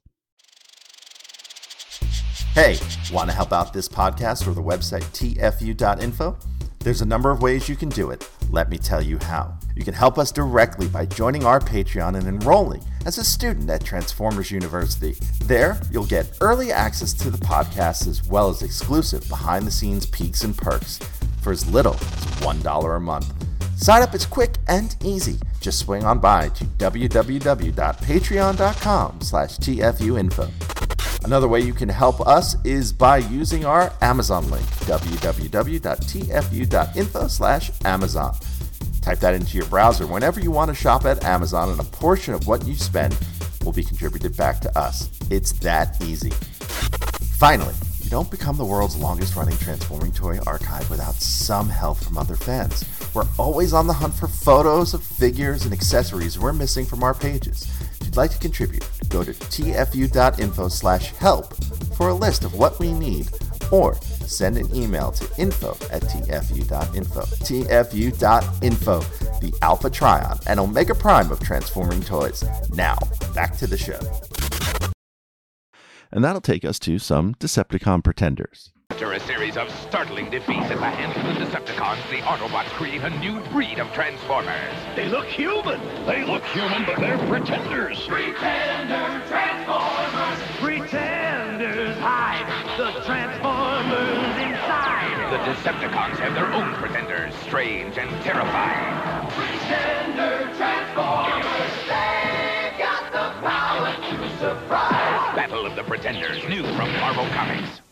Hey, 2.52 2.78
want 3.12 3.28
to 3.30 3.36
help 3.36 3.52
out 3.52 3.72
this 3.72 3.88
podcast 3.88 4.46
or 4.46 4.52
the 4.54 4.62
website 4.62 5.04
tfu.info? 5.12 6.36
There's 6.80 7.02
a 7.02 7.06
number 7.06 7.30
of 7.30 7.42
ways 7.42 7.68
you 7.68 7.76
can 7.76 7.88
do 7.88 8.10
it. 8.10 8.28
Let 8.50 8.70
me 8.70 8.78
tell 8.78 9.02
you 9.02 9.18
how. 9.18 9.58
You 9.74 9.82
can 9.82 9.92
help 9.92 10.18
us 10.18 10.30
directly 10.30 10.88
by 10.88 11.06
joining 11.06 11.44
our 11.44 11.58
Patreon 11.58 12.16
and 12.16 12.26
enrolling 12.26 12.82
as 13.04 13.18
a 13.18 13.24
student 13.24 13.68
at 13.70 13.84
Transformers 13.84 14.50
University. 14.50 15.16
There, 15.44 15.80
you'll 15.90 16.06
get 16.06 16.38
early 16.40 16.72
access 16.72 17.12
to 17.14 17.30
the 17.30 17.38
podcast 17.38 18.06
as 18.06 18.26
well 18.26 18.48
as 18.48 18.62
exclusive 18.62 19.28
behind 19.28 19.66
the 19.66 19.70
scenes 19.70 20.06
peaks 20.06 20.44
and 20.44 20.56
perks 20.56 20.98
for 21.42 21.52
as 21.52 21.68
little 21.70 21.94
as 21.94 22.00
$1 22.00 22.96
a 22.96 23.00
month. 23.00 23.45
Sign 23.76 24.02
up 24.02 24.14
is 24.14 24.24
quick 24.24 24.54
and 24.68 24.96
easy. 25.04 25.38
Just 25.60 25.80
swing 25.80 26.04
on 26.04 26.18
by 26.18 26.48
to 26.48 26.64
www.patreon.com 26.64 29.20
slash 29.20 29.58
tfuinfo. 29.58 31.24
Another 31.24 31.46
way 31.46 31.60
you 31.60 31.74
can 31.74 31.88
help 31.88 32.20
us 32.26 32.56
is 32.64 32.92
by 32.92 33.18
using 33.18 33.64
our 33.66 33.92
Amazon 34.00 34.50
link, 34.50 34.64
www.tfu.info 34.86 35.78
slash 37.28 37.70
Amazon. 37.84 38.34
Type 39.02 39.18
that 39.18 39.34
into 39.34 39.58
your 39.58 39.66
browser 39.66 40.06
whenever 40.06 40.40
you 40.40 40.50
want 40.50 40.70
to 40.70 40.74
shop 40.74 41.04
at 41.04 41.22
Amazon, 41.24 41.68
and 41.70 41.78
a 41.78 41.84
portion 41.84 42.32
of 42.32 42.46
what 42.46 42.66
you 42.66 42.74
spend 42.74 43.14
will 43.62 43.72
be 43.72 43.84
contributed 43.84 44.34
back 44.36 44.60
to 44.60 44.78
us. 44.78 45.10
It's 45.30 45.52
that 45.60 46.02
easy. 46.02 46.30
Finally, 47.38 47.74
you 48.02 48.08
don't 48.08 48.30
become 48.30 48.56
the 48.56 48.64
world's 48.64 48.96
longest 48.96 49.36
running 49.36 49.58
transforming 49.58 50.12
toy 50.12 50.38
archive 50.46 50.88
without 50.88 51.16
some 51.16 51.68
help 51.68 51.98
from 51.98 52.16
other 52.16 52.36
fans. 52.36 52.82
We're 53.14 53.26
always 53.38 53.72
on 53.72 53.86
the 53.86 53.92
hunt 53.92 54.14
for 54.14 54.28
photos 54.28 54.94
of 54.94 55.02
figures 55.02 55.64
and 55.64 55.72
accessories 55.72 56.38
we're 56.38 56.52
missing 56.52 56.84
from 56.84 57.02
our 57.02 57.14
pages. 57.14 57.62
If 58.00 58.06
you'd 58.06 58.16
like 58.16 58.30
to 58.32 58.38
contribute, 58.38 58.86
go 59.08 59.24
to 59.24 59.32
tfu.info 59.32 60.68
slash 60.68 61.12
help 61.12 61.54
for 61.96 62.08
a 62.08 62.14
list 62.14 62.44
of 62.44 62.54
what 62.54 62.78
we 62.78 62.92
need 62.92 63.28
or 63.70 63.94
send 64.02 64.56
an 64.56 64.74
email 64.74 65.10
to 65.12 65.40
info 65.40 65.72
at 65.90 66.02
tfu.info. 66.02 67.20
tfu.info, 67.22 69.00
the 69.40 69.58
Alpha 69.62 69.90
Trion 69.90 70.40
and 70.46 70.60
Omega 70.60 70.94
Prime 70.94 71.30
of 71.30 71.40
transforming 71.40 72.02
toys. 72.02 72.44
Now, 72.70 72.96
back 73.34 73.56
to 73.58 73.66
the 73.66 73.78
show. 73.78 74.00
And 76.12 76.22
that'll 76.22 76.40
take 76.40 76.64
us 76.64 76.78
to 76.80 76.98
some 76.98 77.34
Decepticon 77.34 78.04
pretenders. 78.04 78.72
After 78.96 79.12
a 79.12 79.20
series 79.20 79.58
of 79.58 79.70
startling 79.70 80.30
defeats 80.30 80.70
at 80.70 80.78
the 80.78 80.88
hands 80.88 81.14
of 81.18 81.22
the 81.24 81.44
Decepticons, 81.44 82.00
the 82.08 82.24
Autobots 82.24 82.72
create 82.80 83.02
a 83.02 83.10
new 83.20 83.40
breed 83.52 83.78
of 83.78 83.92
Transformers. 83.92 84.72
They 84.96 85.06
look 85.06 85.26
human. 85.26 85.78
They 86.06 86.24
look 86.24 86.42
human, 86.44 86.86
but 86.86 86.96
they're 86.96 87.18
pretenders. 87.28 88.00
Pretender 88.06 89.20
Transformers. 89.28 90.40
Pretenders 90.56 91.94
hide 91.98 92.48
the 92.80 92.88
Transformers 93.04 94.32
inside. 94.40 95.12
The 95.28 95.44
Decepticons 95.44 96.16
have 96.16 96.32
their 96.32 96.50
own 96.54 96.72
pretenders, 96.80 97.34
strange 97.44 97.98
and 97.98 98.08
terrifying. 98.24 99.28
Pretender 99.28 100.48
Transformers. 100.56 101.44
They've 101.84 102.80
got 102.80 103.12
the 103.12 103.28
power 103.44 103.92
to 103.92 104.38
surprise. 104.38 105.36
Battle 105.36 105.66
of 105.66 105.76
the 105.76 105.84
Pretenders, 105.84 106.42
new 106.48 106.62
from 106.72 106.90
Marvel 106.96 107.26
Comics. 107.36 107.82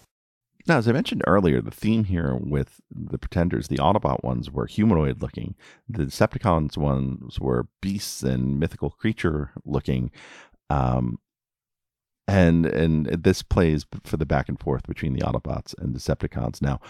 Now, 0.66 0.78
as 0.78 0.88
I 0.88 0.92
mentioned 0.92 1.22
earlier, 1.26 1.60
the 1.60 1.70
theme 1.70 2.04
here 2.04 2.34
with 2.34 2.80
the 2.90 3.18
Pretenders, 3.18 3.68
the 3.68 3.76
Autobot 3.76 4.24
ones 4.24 4.50
were 4.50 4.66
humanoid 4.66 5.20
looking. 5.20 5.54
The 5.88 6.04
Decepticons 6.04 6.78
ones 6.78 7.38
were 7.38 7.68
beasts 7.82 8.22
and 8.22 8.58
mythical 8.58 8.90
creature 8.90 9.52
looking. 9.64 10.10
Um, 10.70 11.18
and 12.26 12.64
and 12.64 13.06
this 13.06 13.42
plays 13.42 13.84
for 14.04 14.16
the 14.16 14.24
back 14.24 14.48
and 14.48 14.58
forth 14.58 14.86
between 14.86 15.12
the 15.12 15.20
Autobots 15.20 15.76
and 15.78 15.94
Decepticons. 15.94 16.62
Now, 16.62 16.80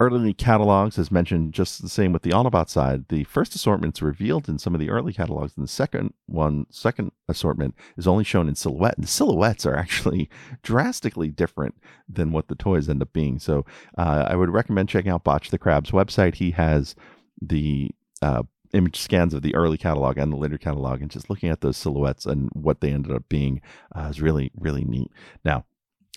early 0.00 0.32
catalogs, 0.32 0.98
as 0.98 1.10
mentioned, 1.10 1.52
just 1.52 1.82
the 1.82 1.88
same 1.88 2.12
with 2.12 2.22
the 2.22 2.30
Autobot 2.30 2.68
side. 2.68 3.08
The 3.08 3.24
first 3.24 3.54
assortment's 3.54 4.00
revealed 4.00 4.48
in 4.48 4.58
some 4.58 4.74
of 4.74 4.80
the 4.80 4.90
early 4.90 5.12
catalogs, 5.12 5.54
and 5.56 5.64
the 5.64 5.70
second 5.70 6.14
one, 6.26 6.66
second 6.70 7.12
assortment, 7.28 7.74
is 7.96 8.06
only 8.06 8.24
shown 8.24 8.48
in 8.48 8.54
silhouette. 8.54 8.96
And 8.96 9.04
the 9.04 9.08
silhouettes 9.08 9.66
are 9.66 9.74
actually 9.74 10.30
drastically 10.62 11.28
different 11.28 11.74
than 12.08 12.32
what 12.32 12.48
the 12.48 12.54
toys 12.54 12.88
end 12.88 13.02
up 13.02 13.12
being. 13.12 13.38
So 13.38 13.64
uh, 13.96 14.26
I 14.28 14.36
would 14.36 14.50
recommend 14.50 14.88
checking 14.88 15.10
out 15.10 15.24
Botch 15.24 15.50
the 15.50 15.58
Crab's 15.58 15.90
website. 15.90 16.36
He 16.36 16.52
has 16.52 16.94
the 17.42 17.90
uh, 18.22 18.44
image 18.72 18.96
scans 18.96 19.34
of 19.34 19.42
the 19.42 19.54
early 19.54 19.78
catalog 19.78 20.18
and 20.18 20.32
the 20.32 20.36
later 20.36 20.58
catalog, 20.58 21.00
and 21.00 21.10
just 21.10 21.28
looking 21.28 21.48
at 21.48 21.60
those 21.60 21.76
silhouettes 21.76 22.24
and 22.26 22.48
what 22.52 22.80
they 22.80 22.92
ended 22.92 23.12
up 23.12 23.28
being 23.28 23.60
uh, 23.96 24.08
is 24.10 24.20
really, 24.20 24.52
really 24.56 24.84
neat. 24.84 25.10
Now, 25.44 25.64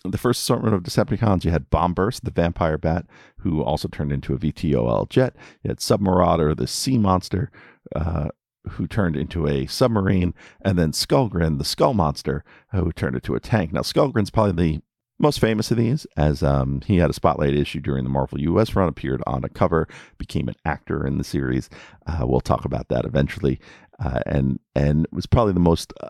the 0.04 0.18
first 0.18 0.42
assortment 0.42 0.74
of 0.74 0.84
Decepticons, 0.84 1.46
you 1.46 1.52
had 1.52 1.70
Bombburst, 1.70 2.22
the 2.22 2.32
vampire 2.32 2.78
bat, 2.78 3.06
who 3.38 3.64
also 3.64 3.88
turned 3.88 4.12
into 4.12 4.34
a 4.34 4.38
VTOL 4.38 5.10
jet. 5.10 5.36
You 5.64 5.70
had 5.70 5.78
Submarauder, 5.78 6.58
the 6.58 6.68
sea 6.68 6.98
monster, 6.98 7.52
uh, 7.96 8.30
who 8.70 8.88
turned 8.88 9.16
into 9.16 9.48
a 9.48 9.66
submarine, 9.66 10.34
and 10.62 10.78
then 10.78 10.92
Skullgrin, 10.92 11.58
the 11.58 11.66
skull 11.66 11.94
monster, 11.94 12.44
who 12.72 12.92
turned 12.92 13.16
into 13.16 13.36
a 13.36 13.40
tank. 13.40 13.74
Now, 13.74 13.82
Skullgrin's 13.82 14.30
probably 14.30 14.76
the 14.76 14.82
most 15.20 15.40
famous 15.40 15.70
of 15.72 15.78
these, 15.78 16.08
as 16.18 16.42
um, 16.42 16.82
he 16.86 16.98
had 16.98 17.10
a 17.10 17.14
spotlight 17.14 17.54
issue 17.54 17.80
during 17.80 18.04
the 18.04 18.10
Marvel 18.10 18.40
US 18.42 18.76
run, 18.76 18.88
appeared 18.90 19.22
on 19.28 19.44
a 19.44 19.50
cover, 19.50 19.88
became 20.18 20.48
an 20.48 20.56
actor 20.66 21.06
in 21.06 21.18
the 21.18 21.24
series. 21.24 21.70
Uh, 22.08 22.26
we'll 22.26 22.42
talk 22.42 22.66
about 22.66 22.88
that 22.90 23.06
eventually, 23.06 23.60
uh, 24.04 24.22
and 24.26 24.60
and 24.76 25.08
was 25.12 25.28
probably 25.28 25.54
the 25.54 25.60
most 25.60 25.94
uh, 26.02 26.10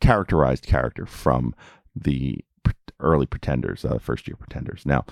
characterized 0.00 0.66
character 0.66 1.06
from 1.06 1.54
the 1.94 2.44
early 3.00 3.26
Pretenders, 3.26 3.84
uh, 3.84 3.98
first 3.98 4.26
year 4.26 4.36
Pretenders. 4.36 4.86
Now, 4.86 5.04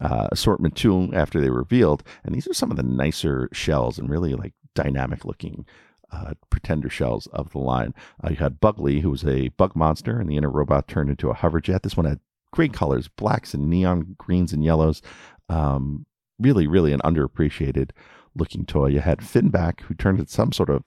uh, 0.00 0.28
assortment 0.32 0.76
two 0.76 1.10
after 1.12 1.40
they 1.40 1.50
were 1.50 1.58
revealed, 1.58 2.02
and 2.24 2.34
these 2.34 2.48
are 2.48 2.54
some 2.54 2.70
of 2.70 2.76
the 2.76 2.82
nicer 2.82 3.48
shells 3.52 3.98
and 3.98 4.10
really 4.10 4.34
like 4.34 4.54
dynamic 4.74 5.24
looking 5.24 5.66
uh, 6.10 6.34
pretender 6.50 6.88
shells 6.88 7.26
of 7.28 7.50
the 7.52 7.58
line. 7.58 7.94
Uh, 8.22 8.30
you 8.30 8.36
had 8.36 8.60
Bugly, 8.60 9.00
who 9.00 9.10
was 9.10 9.24
a 9.24 9.48
bug 9.50 9.74
monster, 9.74 10.18
and 10.18 10.28
the 10.28 10.36
inner 10.36 10.50
robot 10.50 10.88
turned 10.88 11.10
into 11.10 11.30
a 11.30 11.34
hover 11.34 11.60
jet. 11.60 11.82
This 11.82 11.96
one 11.96 12.06
had 12.06 12.20
great 12.52 12.72
colors, 12.72 13.08
blacks 13.08 13.54
and 13.54 13.68
neon 13.68 14.14
greens 14.18 14.52
and 14.52 14.64
yellows. 14.64 15.02
Um, 15.48 16.06
really, 16.38 16.66
really 16.66 16.92
an 16.92 17.00
underappreciated 17.00 17.90
looking 18.36 18.64
toy. 18.64 18.88
You 18.88 19.00
had 19.00 19.18
Finback, 19.18 19.80
who 19.80 19.94
turned 19.94 20.18
into 20.18 20.30
some 20.30 20.52
sort 20.52 20.70
of 20.70 20.84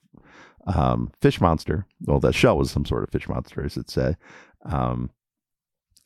um, 0.66 1.12
fish 1.20 1.40
monster. 1.40 1.86
Well, 2.02 2.20
that 2.20 2.34
shell 2.34 2.58
was 2.58 2.70
some 2.70 2.84
sort 2.84 3.02
of 3.02 3.10
fish 3.10 3.28
monster, 3.28 3.64
I 3.64 3.68
should 3.68 3.90
say. 3.90 4.16
Um, 4.64 5.10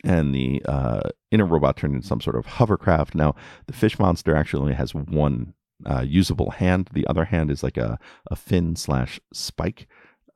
and 0.05 0.35
the 0.35 0.63
uh, 0.67 1.03
inner 1.31 1.47
robot 1.47 1.77
turned 1.77 1.95
into 1.95 2.07
some 2.07 2.21
sort 2.21 2.37
of 2.37 2.47
hovercraft. 2.47 3.15
Now, 3.15 3.35
the 3.67 3.73
fish 3.73 3.99
monster 3.99 4.35
actually 4.35 4.63
only 4.63 4.75
has 4.75 4.95
one 4.95 5.55
uh, 5.87 6.03
usable 6.03 6.51
hand. 6.51 6.91
The 6.93 7.07
other 7.07 7.25
hand 7.25 7.51
is 7.51 7.63
like 7.63 7.77
a, 7.77 7.99
a 8.31 8.37
fin 8.37 8.77
slash 8.77 9.21
spike. 9.33 9.87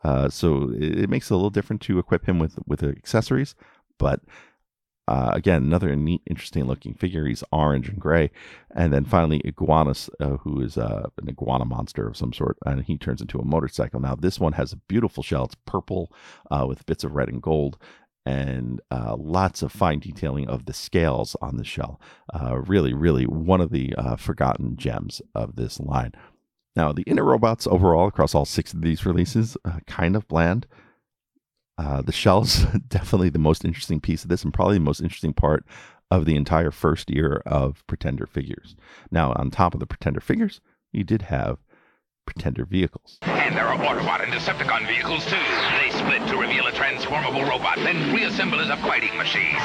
Uh, 0.04 0.28
so 0.28 0.70
it, 0.76 1.00
it 1.00 1.10
makes 1.10 1.30
it 1.30 1.34
a 1.34 1.36
little 1.36 1.50
different 1.50 1.82
to 1.82 1.98
equip 1.98 2.28
him 2.28 2.38
with 2.38 2.58
with 2.66 2.82
accessories. 2.82 3.54
But 3.98 4.20
uh, 5.08 5.30
again, 5.32 5.62
another 5.62 5.94
neat, 5.94 6.20
interesting 6.26 6.64
looking 6.64 6.94
figure. 6.94 7.26
He's 7.26 7.44
orange 7.52 7.88
and 7.88 7.98
gray. 8.00 8.30
And 8.74 8.92
then 8.92 9.04
finally, 9.04 9.40
Iguanus, 9.40 10.10
uh, 10.20 10.38
who 10.38 10.60
is 10.60 10.76
uh, 10.76 11.08
an 11.22 11.28
iguana 11.28 11.64
monster 11.64 12.08
of 12.08 12.16
some 12.16 12.32
sort, 12.32 12.58
and 12.66 12.84
he 12.84 12.98
turns 12.98 13.20
into 13.20 13.38
a 13.38 13.44
motorcycle. 13.44 14.00
Now, 14.00 14.16
this 14.16 14.40
one 14.40 14.54
has 14.54 14.72
a 14.72 14.80
beautiful 14.88 15.22
shell. 15.22 15.44
It's 15.44 15.54
purple 15.64 16.12
with 16.66 16.86
bits 16.86 17.04
of 17.04 17.14
red 17.14 17.28
and 17.28 17.40
gold. 17.40 17.78
And 18.26 18.80
uh, 18.90 19.14
lots 19.16 19.62
of 19.62 19.70
fine 19.70 20.00
detailing 20.00 20.48
of 20.48 20.66
the 20.66 20.74
scales 20.74 21.36
on 21.40 21.56
the 21.56 21.64
shell. 21.64 22.00
Uh, 22.34 22.58
really, 22.58 22.92
really 22.92 23.24
one 23.24 23.60
of 23.60 23.70
the 23.70 23.94
uh, 23.94 24.16
forgotten 24.16 24.76
gems 24.76 25.22
of 25.34 25.54
this 25.54 25.78
line. 25.78 26.12
Now, 26.74 26.92
the 26.92 27.04
inner 27.04 27.24
robots 27.24 27.66
overall 27.68 28.08
across 28.08 28.34
all 28.34 28.44
six 28.44 28.74
of 28.74 28.82
these 28.82 29.06
releases, 29.06 29.56
uh, 29.64 29.78
kind 29.86 30.16
of 30.16 30.26
bland. 30.26 30.66
Uh, 31.78 32.02
the 32.02 32.12
shell's 32.12 32.64
definitely 32.88 33.30
the 33.30 33.38
most 33.38 33.64
interesting 33.64 34.00
piece 34.00 34.24
of 34.24 34.28
this, 34.28 34.42
and 34.42 34.52
probably 34.52 34.76
the 34.76 34.84
most 34.84 35.00
interesting 35.00 35.32
part 35.32 35.64
of 36.10 36.24
the 36.24 36.36
entire 36.36 36.72
first 36.72 37.08
year 37.10 37.42
of 37.46 37.86
Pretender 37.86 38.26
figures. 38.26 38.74
Now, 39.10 39.32
on 39.34 39.50
top 39.50 39.72
of 39.72 39.80
the 39.80 39.86
Pretender 39.86 40.20
figures, 40.20 40.60
you 40.92 41.04
did 41.04 41.22
have 41.22 41.58
Pretender 42.26 42.66
vehicles. 42.66 43.18
And 43.22 43.56
there 43.56 43.66
are 43.66 43.78
Autobot 43.78 44.22
and 44.22 44.32
Decepticon 44.32 44.86
vehicles 44.86 45.24
too. 45.24 45.36
They 45.80 45.90
split 45.96 46.28
to 46.28 46.36
reveal 46.36 46.66
a 46.66 46.72
transformable 46.72 47.42
robot, 47.42 47.76
then 47.76 48.14
reassemble 48.14 48.60
as 48.60 48.68
a 48.68 48.76
fighting 48.78 49.16
machine. 49.16 49.56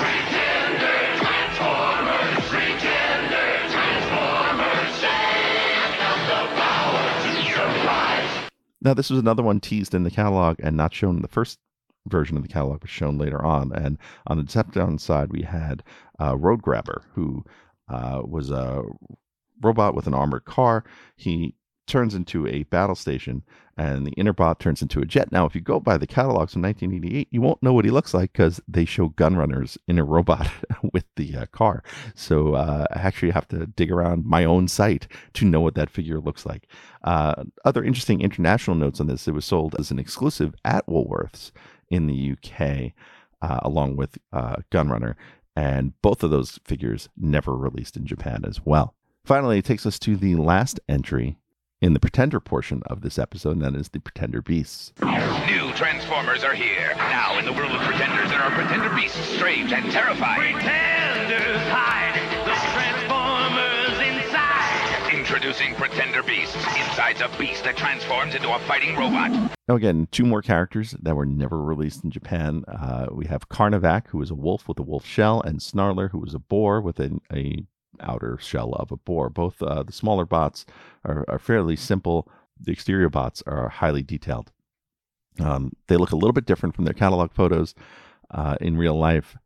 Now, 8.84 8.96
this 8.96 9.12
was 9.12 9.20
another 9.20 9.44
one 9.44 9.60
teased 9.60 9.94
in 9.94 10.04
the 10.04 10.10
catalog 10.10 10.58
and 10.60 10.76
not 10.76 10.94
shown 10.94 11.18
in 11.18 11.22
the 11.22 11.28
first 11.28 11.60
version 12.08 12.36
of 12.36 12.42
the 12.44 12.50
catalog, 12.50 12.80
but 12.82 12.90
shown 12.90 13.18
later 13.18 13.44
on. 13.46 13.72
And 13.74 14.00
on 14.26 14.38
the 14.38 14.44
Decepticon 14.44 15.00
side, 15.00 15.32
we 15.32 15.44
had 15.44 15.84
uh, 16.20 16.36
Road 16.36 16.64
Grabber, 16.64 17.04
who 17.14 17.46
uh, 17.88 18.22
was 18.26 18.50
a 18.50 18.82
robot 19.62 19.94
with 19.94 20.08
an 20.08 20.16
armored 20.16 20.46
car. 20.46 20.84
He 21.16 21.54
turns 21.88 22.16
into 22.16 22.48
a 22.48 22.64
battle 22.64 22.96
station, 22.96 23.44
and 23.78 24.06
the 24.06 24.12
Interbot 24.12 24.60
turns 24.60 24.82
into 24.82 25.00
a 25.00 25.06
jet. 25.06 25.32
Now, 25.32 25.46
if 25.46 25.56
you 25.56 25.62
go 25.62 25.80
by 25.80 25.98
the 25.98 26.08
catalogs 26.08 26.54
from 26.54 26.62
1988, 26.62 27.28
you 27.32 27.42
won't 27.42 27.62
know 27.64 27.74
what 27.74 27.86
he 27.86 27.92
looks 27.92 28.14
like 28.14 28.34
because 28.34 28.62
they 28.68 28.86
show 28.86 29.10
gunrunners 29.10 29.78
in 29.88 29.98
a 29.98 30.04
robot 30.04 30.50
with 30.94 31.06
the 31.16 31.36
uh, 31.36 31.46
car. 31.48 31.84
So 32.16 32.54
uh, 32.54 32.86
I 32.92 33.00
actually 33.00 33.32
have 33.32 33.48
to 33.50 33.66
dig 33.68 33.92
around 33.92 34.26
my 34.26 34.46
own 34.46 34.68
site 34.68 35.08
to 35.34 35.46
know 35.46 35.62
what 35.62 35.76
that 35.76 35.90
figure 35.90 36.20
looks 36.20 36.46
like. 36.46 36.68
Uh, 37.04 37.44
other 37.66 37.84
interesting 37.84 38.22
international 38.22 38.76
notes 38.76 39.00
on 39.00 39.08
this: 39.08 39.28
it 39.28 39.34
was 39.34 39.46
sold 39.46 39.76
as 39.80 39.92
an 39.92 40.00
exclusive 40.00 40.54
at 40.64 40.86
Woolworths 40.88 41.52
in 41.90 42.08
the 42.08 42.34
UK, 42.34 42.94
uh, 43.42 43.60
along 43.64 43.98
with 43.98 44.18
uh, 44.32 44.58
Gunrunner, 44.72 45.16
and 45.56 46.00
both 46.02 46.24
of 46.24 46.32
those 46.32 46.60
figures 46.66 47.10
never 47.18 47.56
released 47.56 47.98
in 47.98 48.06
Japan 48.06 48.44
as 48.48 48.66
well. 48.66 48.96
Finally, 49.26 49.60
it 49.60 49.66
takes 49.66 49.86
us 49.86 50.00
to 50.00 50.16
the 50.16 50.36
last 50.36 50.80
entry 50.90 51.38
in 51.82 51.94
the 51.94 52.00
Pretender 52.00 52.40
portion 52.40 52.84
of 52.86 53.02
this 53.02 53.18
episode, 53.18 53.52
and 53.52 53.62
that 53.64 53.76
is 53.76 53.90
the 53.90 54.00
Pretender 54.00 54.42
Beasts. 54.42 54.94
New 55.02 55.74
Transformers 55.74 56.44
are 56.44 56.54
here. 56.54 56.94
Now, 56.96 57.40
in 57.40 57.46
the 57.46 57.54
world 57.54 57.72
of 57.72 57.82
Pretenders, 57.82 58.30
there 58.30 58.40
are 58.40 58.52
Pretender 58.52 58.94
Beasts, 58.96 59.18
strange 59.36 59.74
and 59.74 59.92
terrifying. 59.92 60.54
Pretenders 60.54 61.62
hide 61.70 62.14
the 62.46 62.54
Transformers 62.76 63.98
inside. 64.08 65.14
Introducing 65.18 65.74
Pretender 65.74 66.22
Beasts, 66.22 66.56
inside's 66.56 67.22
a 67.22 67.30
beast 67.40 67.64
that 67.64 67.78
transforms 67.78 68.36
into 68.36 68.54
a 68.54 68.60
fighting 68.60 68.96
robot. 68.96 69.32
Now, 69.68 69.76
again, 69.76 70.08
two 70.12 70.26
more 70.26 70.42
characters 70.44 70.96
that 71.02 71.16
were 71.16 71.26
never 71.26 71.64
released 71.64 72.04
in 72.04 72.12
Japan. 72.12 72.64
Uh, 72.68 73.08
we 73.12 73.26
have 73.26 73.50
Carnivac, 73.50 74.08
who 74.08 74.22
is 74.22 74.30
a 74.30 74.36
wolf 74.36 74.68
with 74.68 74.78
a 74.78 74.84
wolf 74.84 75.06
shell, 75.06 75.42
and 75.42 75.60
Snarler, 75.60 76.12
who 76.12 76.24
is 76.26 76.36
a 76.36 76.40
boar 76.40 76.80
with 76.80 77.00
an, 77.00 77.22
a 77.34 77.66
outer 78.00 78.38
shell 78.40 78.74
of 78.74 78.92
a 78.92 78.98
boar. 78.98 79.30
Both 79.30 79.62
uh, 79.62 79.84
the 79.84 79.92
smaller 79.92 80.26
bots 80.26 80.66
are, 81.04 81.26
are 81.28 81.40
fairly 81.40 81.76
simple. 81.76 82.30
The 82.60 82.72
exterior 82.72 83.10
bots 83.10 83.44
are 83.46 83.70
highly 83.70 84.04
detailed. 84.04 84.52
Um, 85.40 85.72
they 85.88 85.98
look 85.98 86.12
a 86.12 86.16
little 86.16 86.34
bit 86.34 86.46
different 86.46 86.76
from 86.76 86.86
their 86.86 86.94
catalog 86.94 87.32
photos 87.32 87.74
uh, 88.32 88.58
in 88.62 88.78
real 88.78 88.98
life. 88.98 89.38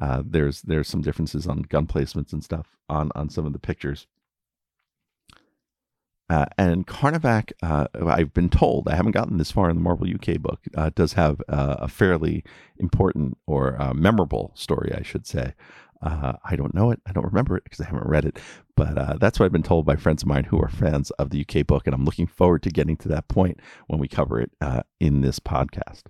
Uh, 0.00 0.22
there's 0.24 0.62
there's 0.62 0.88
some 0.88 1.02
differences 1.02 1.46
on 1.46 1.62
gun 1.62 1.86
placements 1.86 2.32
and 2.32 2.42
stuff 2.42 2.76
on 2.88 3.10
on 3.14 3.28
some 3.28 3.46
of 3.46 3.52
the 3.52 3.58
pictures. 3.58 4.06
Uh, 6.30 6.46
and 6.56 6.86
Carnivac, 6.86 7.52
uh, 7.62 7.86
I've 8.06 8.32
been 8.32 8.48
told, 8.48 8.88
I 8.88 8.96
haven't 8.96 9.12
gotten 9.12 9.36
this 9.36 9.50
far 9.50 9.68
in 9.68 9.76
the 9.76 9.82
Marvel 9.82 10.08
UK 10.08 10.40
book, 10.40 10.60
uh, 10.74 10.90
does 10.94 11.12
have 11.12 11.42
uh, 11.50 11.76
a 11.78 11.88
fairly 11.88 12.42
important 12.78 13.36
or 13.46 13.80
uh, 13.80 13.92
memorable 13.92 14.50
story, 14.54 14.92
I 14.96 15.02
should 15.02 15.26
say. 15.26 15.54
Uh, 16.02 16.34
I 16.44 16.56
don't 16.56 16.74
know 16.74 16.90
it. 16.90 17.00
I 17.06 17.12
don't 17.12 17.24
remember 17.24 17.56
it 17.56 17.64
because 17.64 17.80
I 17.80 17.86
haven't 17.86 18.08
read 18.08 18.24
it. 18.24 18.38
But 18.76 18.98
uh, 18.98 19.16
that's 19.20 19.38
what 19.38 19.46
I've 19.46 19.52
been 19.52 19.62
told 19.62 19.86
by 19.86 19.96
friends 19.96 20.22
of 20.22 20.28
mine 20.28 20.44
who 20.44 20.60
are 20.60 20.68
fans 20.68 21.10
of 21.12 21.30
the 21.30 21.46
UK 21.48 21.66
book. 21.66 21.86
And 21.86 21.94
I'm 21.94 22.04
looking 22.04 22.26
forward 22.26 22.62
to 22.64 22.70
getting 22.70 22.96
to 22.98 23.08
that 23.08 23.28
point 23.28 23.60
when 23.86 24.00
we 24.00 24.08
cover 24.08 24.40
it 24.40 24.50
uh, 24.60 24.82
in 25.00 25.20
this 25.20 25.38
podcast. 25.38 26.04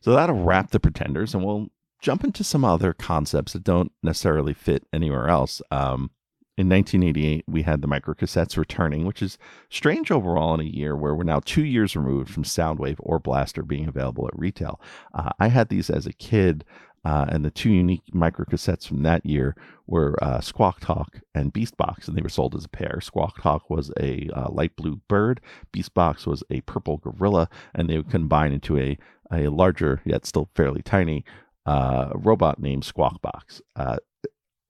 So 0.00 0.12
that'll 0.12 0.42
wrap 0.42 0.70
the 0.70 0.80
Pretenders. 0.80 1.34
And 1.34 1.44
we'll 1.44 1.68
jump 2.00 2.24
into 2.24 2.44
some 2.44 2.64
other 2.64 2.92
concepts 2.92 3.52
that 3.52 3.64
don't 3.64 3.92
necessarily 4.02 4.54
fit 4.54 4.86
anywhere 4.92 5.28
else. 5.28 5.60
Um, 5.70 6.10
in 6.58 6.70
1988, 6.70 7.44
we 7.46 7.62
had 7.62 7.82
the 7.82 7.88
microcassettes 7.88 8.56
returning, 8.56 9.04
which 9.04 9.20
is 9.20 9.36
strange 9.68 10.10
overall 10.10 10.54
in 10.54 10.60
a 10.60 10.64
year 10.64 10.96
where 10.96 11.14
we're 11.14 11.22
now 11.22 11.40
two 11.44 11.64
years 11.64 11.94
removed 11.94 12.30
from 12.30 12.44
Soundwave 12.44 12.96
or 13.00 13.18
Blaster 13.18 13.62
being 13.62 13.86
available 13.86 14.26
at 14.26 14.38
retail. 14.38 14.80
Uh, 15.12 15.30
I 15.38 15.48
had 15.48 15.68
these 15.68 15.90
as 15.90 16.06
a 16.06 16.14
kid 16.14 16.64
uh, 17.06 17.24
and 17.28 17.44
the 17.44 17.52
two 17.52 17.70
unique 17.70 18.02
microcassettes 18.12 18.84
from 18.84 19.04
that 19.04 19.24
year 19.24 19.54
were 19.86 20.18
uh, 20.20 20.40
Squawk 20.40 20.80
Talk 20.80 21.20
and 21.36 21.52
Beast 21.52 21.76
Box, 21.76 22.08
and 22.08 22.16
they 22.16 22.20
were 22.20 22.28
sold 22.28 22.56
as 22.56 22.64
a 22.64 22.68
pair. 22.68 23.00
Squawk 23.00 23.40
Talk 23.40 23.70
was 23.70 23.92
a 24.00 24.28
uh, 24.34 24.50
light 24.50 24.74
blue 24.74 25.00
bird, 25.06 25.40
Beast 25.70 25.94
Box 25.94 26.26
was 26.26 26.42
a 26.50 26.62
purple 26.62 26.96
gorilla, 26.96 27.48
and 27.76 27.88
they 27.88 27.96
would 27.96 28.10
combine 28.10 28.52
into 28.52 28.76
a, 28.76 28.98
a 29.30 29.46
larger, 29.46 30.02
yet 30.04 30.26
still 30.26 30.50
fairly 30.56 30.82
tiny, 30.82 31.24
uh, 31.64 32.10
robot 32.12 32.58
named 32.58 32.84
Squawk 32.84 33.22
Box. 33.22 33.62
Uh, 33.76 33.98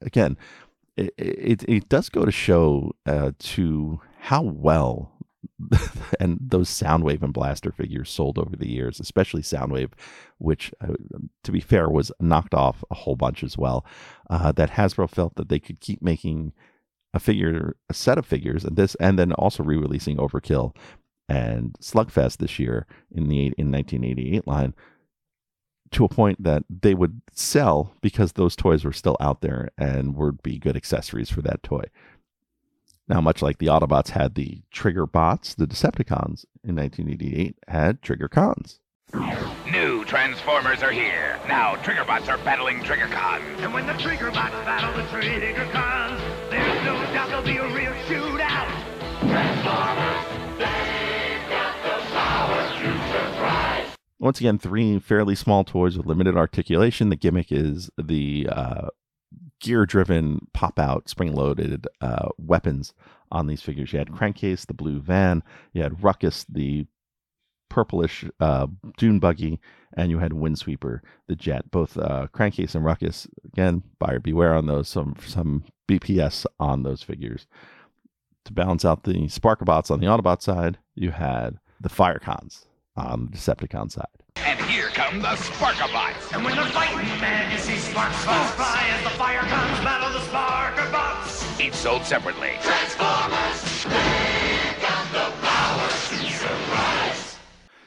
again, 0.02 0.36
it, 0.98 1.14
it, 1.16 1.64
it, 1.66 1.88
does 1.88 2.10
go 2.10 2.26
to 2.26 2.32
show 2.32 2.92
uh, 3.06 3.32
to 3.38 3.98
how 4.18 4.42
well 4.42 5.15
and 6.20 6.38
those 6.40 6.68
Soundwave 6.68 7.22
and 7.22 7.32
Blaster 7.32 7.72
figures 7.72 8.10
sold 8.10 8.38
over 8.38 8.56
the 8.56 8.70
years, 8.70 9.00
especially 9.00 9.42
Soundwave, 9.42 9.92
which, 10.38 10.72
uh, 10.80 10.94
to 11.44 11.52
be 11.52 11.60
fair, 11.60 11.88
was 11.88 12.12
knocked 12.20 12.54
off 12.54 12.84
a 12.90 12.94
whole 12.94 13.16
bunch 13.16 13.42
as 13.42 13.56
well. 13.56 13.84
Uh, 14.28 14.52
that 14.52 14.72
Hasbro 14.72 15.08
felt 15.08 15.34
that 15.36 15.48
they 15.48 15.58
could 15.58 15.80
keep 15.80 16.02
making 16.02 16.52
a 17.14 17.20
figure, 17.20 17.76
a 17.88 17.94
set 17.94 18.18
of 18.18 18.26
figures, 18.26 18.64
and 18.64 18.76
this, 18.76 18.94
and 18.96 19.18
then 19.18 19.32
also 19.32 19.62
re-releasing 19.62 20.16
Overkill 20.16 20.74
and 21.28 21.74
Slugfest 21.80 22.38
this 22.38 22.58
year 22.58 22.86
in 23.10 23.28
the 23.28 23.46
in 23.58 23.72
1988 23.72 24.46
line 24.46 24.74
to 25.92 26.04
a 26.04 26.08
point 26.08 26.42
that 26.42 26.64
they 26.68 26.94
would 26.94 27.20
sell 27.32 27.94
because 28.00 28.32
those 28.32 28.56
toys 28.56 28.84
were 28.84 28.92
still 28.92 29.16
out 29.20 29.40
there 29.40 29.70
and 29.78 30.16
would 30.16 30.42
be 30.42 30.58
good 30.58 30.76
accessories 30.76 31.30
for 31.30 31.42
that 31.42 31.62
toy. 31.62 31.84
Now, 33.08 33.20
much 33.20 33.40
like 33.40 33.58
the 33.58 33.66
Autobots 33.66 34.10
had 34.10 34.34
the 34.34 34.62
Trigger 34.72 35.06
Bots, 35.06 35.54
the 35.54 35.66
Decepticons 35.66 36.44
in 36.64 36.74
1988 36.74 37.56
had 37.68 38.02
Trigger 38.02 38.28
Cons. 38.28 38.80
New 39.70 40.04
Transformers 40.04 40.82
are 40.82 40.90
here. 40.90 41.38
Now, 41.46 41.76
Triggerbots 41.76 42.28
are 42.28 42.38
battling 42.38 42.80
Triggercons. 42.80 43.62
And 43.62 43.72
when 43.72 43.86
the 43.86 43.92
Trigger 43.94 44.32
Bots 44.32 44.54
battle 44.64 44.92
the 45.00 45.08
Trigger 45.08 45.68
Cons, 45.72 46.20
there's 46.50 46.84
no 46.84 46.94
doubt 47.12 47.28
there'll 47.28 47.44
be 47.44 47.56
a 47.58 47.68
real 47.68 47.92
shootout. 48.08 48.70
Transformers, 49.20 50.58
they've 50.58 51.48
got 51.48 51.82
the 51.84 52.04
power 52.12 52.68
to 52.80 52.90
surprise. 53.12 53.96
Once 54.18 54.40
again, 54.40 54.58
three 54.58 54.98
fairly 54.98 55.36
small 55.36 55.62
toys 55.62 55.96
with 55.96 56.06
limited 56.06 56.36
articulation. 56.36 57.10
The 57.10 57.16
gimmick 57.16 57.52
is 57.52 57.88
the 57.96 58.48
uh, 58.50 58.88
gear 59.60 59.86
driven, 59.86 60.46
pop 60.52 60.78
out, 60.78 61.08
spring 61.08 61.34
loaded 61.34 61.86
uh, 62.00 62.28
weapons 62.38 62.94
on 63.30 63.46
these 63.46 63.62
figures. 63.62 63.92
You 63.92 63.98
had 63.98 64.12
Crankcase, 64.12 64.64
the 64.64 64.74
blue 64.74 65.00
van, 65.00 65.42
you 65.72 65.82
had 65.82 66.02
Ruckus, 66.02 66.44
the 66.44 66.86
purplish 67.68 68.24
uh, 68.40 68.66
dune 68.96 69.18
buggy, 69.18 69.60
and 69.96 70.10
you 70.10 70.18
had 70.18 70.32
Windsweeper, 70.32 71.00
the 71.26 71.36
jet. 71.36 71.70
Both 71.70 71.96
uh, 71.96 72.28
Crankcase 72.32 72.74
and 72.74 72.84
Ruckus, 72.84 73.26
again, 73.44 73.82
buyer 73.98 74.20
beware 74.20 74.54
on 74.54 74.66
those, 74.66 74.88
some, 74.88 75.16
some 75.24 75.64
BPS 75.88 76.46
on 76.60 76.82
those 76.82 77.02
figures. 77.02 77.46
To 78.44 78.52
balance 78.52 78.84
out 78.84 79.02
the 79.02 79.26
Sparkabots 79.26 79.90
on 79.90 80.00
the 80.00 80.06
Autobot 80.06 80.40
side, 80.40 80.78
you 80.94 81.10
had 81.10 81.58
the 81.80 81.88
Firecons 81.88 82.66
on 82.96 83.26
the 83.26 83.36
Decepticon 83.36 83.90
side. 83.90 84.06
And 84.98 85.04
come 85.04 85.20
the 85.20 85.36
Sparkabots. 85.36 86.34
And 86.34 86.42
when 86.42 86.56
they're 86.56 86.64
fighting, 86.66 87.06
man, 87.20 87.52
you 87.52 87.58
see 87.58 87.76
sparks 87.76 88.16
flash 88.24 88.50
fly 88.52 88.86
as 88.88 89.02
the 89.02 89.10
Firecons 89.10 89.84
battle 89.84 90.10
the 90.10 90.24
Sparkabots. 90.26 91.60
Each 91.60 91.74
sold 91.74 92.04
separately. 92.04 92.52
Transformers, 92.62 93.84
we 93.84 94.80
got 94.80 95.12
the 95.12 95.32
power 95.44 95.88
to 95.88 96.32
surprise. 96.32 97.36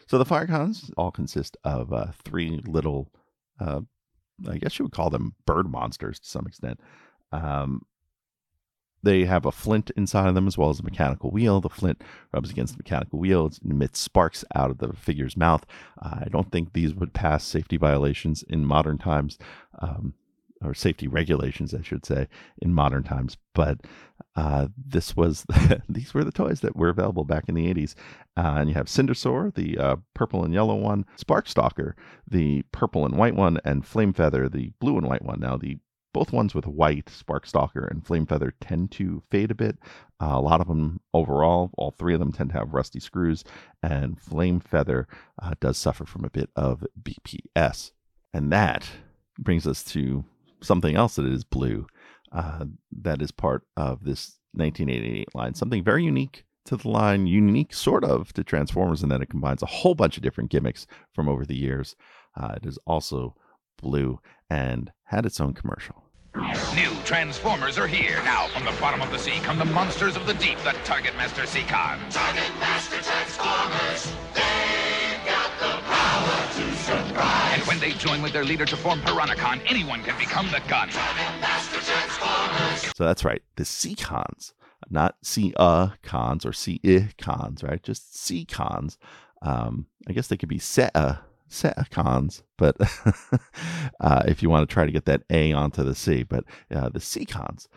So 0.08 0.18
the 0.20 0.26
Firecons 0.26 0.92
all 0.98 1.12
consist 1.12 1.58
of 1.64 1.92
uh, 1.92 2.08
three 2.24 2.62
little, 2.68 3.12
uh, 3.60 3.82
I 4.48 4.58
guess 4.58 4.78
you 4.78 4.86
would 4.86 4.92
call 4.92 5.10
them 5.10 5.34
bird 5.48 5.68
monsters 5.70 6.20
to 6.20 6.30
some 6.30 6.46
extent. 6.46 6.80
Um, 7.32 7.82
they 9.04 9.26
have 9.26 9.46
a 9.46 9.52
flint 9.52 9.92
inside 9.96 10.28
of 10.28 10.36
them 10.36 10.48
as 10.48 10.58
well 10.58 10.70
as 10.70 10.80
a 10.80 10.84
mechanical 10.84 11.32
wheel. 11.32 11.62
The 11.62 11.70
flint 11.70 12.04
rubs 12.34 12.50
against 12.50 12.74
the 12.74 12.80
mechanical 12.80 13.20
wheel, 13.20 13.48
it 13.48 13.60
emits 13.64 14.00
sparks 14.00 14.44
out 14.56 14.72
of 14.72 14.80
the 14.80 14.94
figure's 14.94 15.38
mouth. 15.38 15.66
Uh, 16.02 16.20
I 16.26 16.28
don't 16.30 16.52
think 16.52 16.74
these 16.74 16.94
would 16.94 17.14
pass 17.14 17.44
safety 17.44 17.78
violations 17.78 18.44
in 18.44 18.66
modern 18.66 18.98
times, 18.98 19.38
um, 19.80 20.14
or 20.62 20.74
safety 20.74 21.08
regulations, 21.08 21.74
I 21.74 21.82
should 21.82 22.06
say, 22.06 22.28
in 22.62 22.74
modern 22.74 23.04
times. 23.04 23.38
But 23.54 23.80
uh, 24.36 24.68
this 24.78 25.16
was 25.16 25.46
these 25.90 26.14
were 26.14 26.24
the 26.24 26.32
toys 26.32 26.60
that 26.62 26.76
were 26.76 26.90
available 26.90 27.24
back 27.24 27.46
in 27.48 27.56
the 27.56 27.74
80s. 27.74 27.96
Uh, 28.38 28.56
and 28.58 28.70
you 28.70 28.76
have 28.76 28.88
Cindersaur, 28.88 29.54
the 29.54 29.78
uh, 29.78 29.96
purple 30.14 30.44
and 30.44 30.54
yellow 30.54 30.76
one, 30.76 31.06
Sparkstalker, 31.18 31.94
the 32.30 32.64
purple 32.72 33.06
and 33.06 33.16
white 33.16 33.36
one, 33.36 33.60
and 33.64 33.86
Flame 33.86 34.14
Feather, 34.14 34.50
the 34.50 34.72
blue 34.80 34.98
and 34.98 35.08
white 35.08 35.24
one. 35.24 35.40
Now, 35.40 35.58
the 35.58 35.78
both 36.14 36.32
ones 36.32 36.56
with 36.56 36.66
white 36.66 37.06
Sparkstalker 37.06 37.90
and 37.90 38.06
Flame 38.06 38.26
Feather 38.26 38.54
tend 38.60 38.92
to 38.92 39.24
fade 39.30 39.52
a 39.52 39.56
bit. 39.56 39.78
Uh, 40.22 40.34
a 40.34 40.42
lot 40.42 40.62
of 40.62 40.68
them 40.68 41.00
overall, 41.14 41.72
all 41.78 41.92
three 41.92 42.14
of 42.14 42.20
them 42.20 42.32
tend 42.32 42.50
to 42.50 42.58
have 42.58 42.74
rusty 42.74 43.00
screws, 43.00 43.44
and 43.84 44.20
Flame 44.20 44.60
Feather 44.60 45.08
uh, 45.42 45.54
does 45.60 45.78
suffer 45.78 46.06
from 46.06 46.26
a 46.26 46.30
bit 46.30 46.50
of 46.56 46.84
BPS. 47.02 47.92
And 48.34 48.52
that 48.52 48.90
brings 49.38 49.66
us 49.66 49.84
to 49.86 50.26
something 50.62 50.96
else 50.96 51.16
that 51.16 51.26
is 51.26 51.44
blue 51.44 51.88
uh, 52.32 52.66
that 53.02 53.22
is 53.22 53.32
part 53.32 53.64
of 53.78 54.04
this 54.04 54.40
1988 54.54 55.34
line. 55.34 55.54
Something 55.54 55.84
very 55.84 56.04
unique 56.04 56.46
to 56.66 56.78
the 56.78 56.90
line, 56.90 57.28
unique 57.28 57.74
sort 57.74 58.04
of 58.04 58.34
to 58.34 58.44
Transformers, 58.44 59.02
in 59.02 59.10
that 59.10 59.22
it 59.22 59.30
combines 59.30 59.64
a 59.64 59.68
whole 59.68 59.96
bunch 59.96 60.18
of 60.18 60.24
different 60.24 60.52
gimmicks 60.52 60.86
from 61.14 61.28
over 61.28 61.46
the 61.46 61.58
years. 61.58 61.96
Uh, 62.40 62.54
it 62.58 62.66
is 62.66 62.78
also 62.86 63.36
blue 63.82 64.20
and 64.50 64.92
had 65.10 65.26
its 65.26 65.42
own 65.42 65.54
commercial. 65.54 66.04
New 66.76 66.92
Transformers 67.04 67.80
are 67.80 67.88
here. 67.88 68.22
Now, 68.24 68.48
from 68.50 68.64
the 68.64 68.72
bottom 68.80 69.02
of 69.02 69.10
the 69.12 69.18
sea 69.18 69.40
come 69.42 69.58
the 69.58 69.66
monsters 69.66 70.16
of 70.16 70.28
the 70.28 70.36
deep, 70.36 70.60
the 70.60 70.74
Target 70.84 71.16
Master 71.18 71.42
Seacon. 71.42 71.98
Target 72.12 72.52
Master 72.60 73.02
Transformers, 73.02 74.14
they've 74.36 75.26
got 75.26 75.52
the 75.60 75.82
power 75.90 76.48
to 76.54 76.76
surprise. 76.76 77.54
And 77.58 77.64
when 77.64 77.80
they 77.80 77.92
join 77.94 78.22
with 78.22 78.34
their 78.34 78.46
leader 78.46 78.66
to 78.66 78.78
form 78.78 79.02
Piranacon, 79.02 79.62
anyone 79.66 80.04
can 80.04 80.16
become 80.20 80.46
the 80.52 80.62
gun. 80.70 80.90
Target 80.90 81.42
Master 81.42 81.80
Transformers. 81.80 82.96
So 82.96 83.04
that's 83.04 83.26
right, 83.26 83.42
the 83.56 83.66
Seacons, 83.66 84.54
not 84.92 85.16
C 85.24 85.54
uh 85.58 85.90
cons 86.04 86.46
or 86.46 86.54
C 86.54 86.80
I 86.86 87.10
cons, 87.18 87.64
right? 87.64 87.82
Just 87.82 88.16
Seacons. 88.16 89.00
Um, 89.42 89.88
I 90.08 90.14
guess 90.14 90.28
they 90.28 90.38
could 90.38 90.50
be 90.50 90.60
Seta 90.60 91.22
Setacons, 91.50 92.44
but 92.58 92.78
uh, 94.00 94.24
if 94.28 94.42
you 94.42 94.50
want 94.50 94.70
to 94.70 94.74
try 94.74 94.86
to 94.86 94.92
get 94.92 95.06
that 95.06 95.24
A 95.30 95.52
onto 95.52 95.84
the 95.84 95.96
C, 95.96 96.24
but 96.24 96.46
uh, 96.74 96.90
the 96.90 97.00
Seacons 97.00 97.68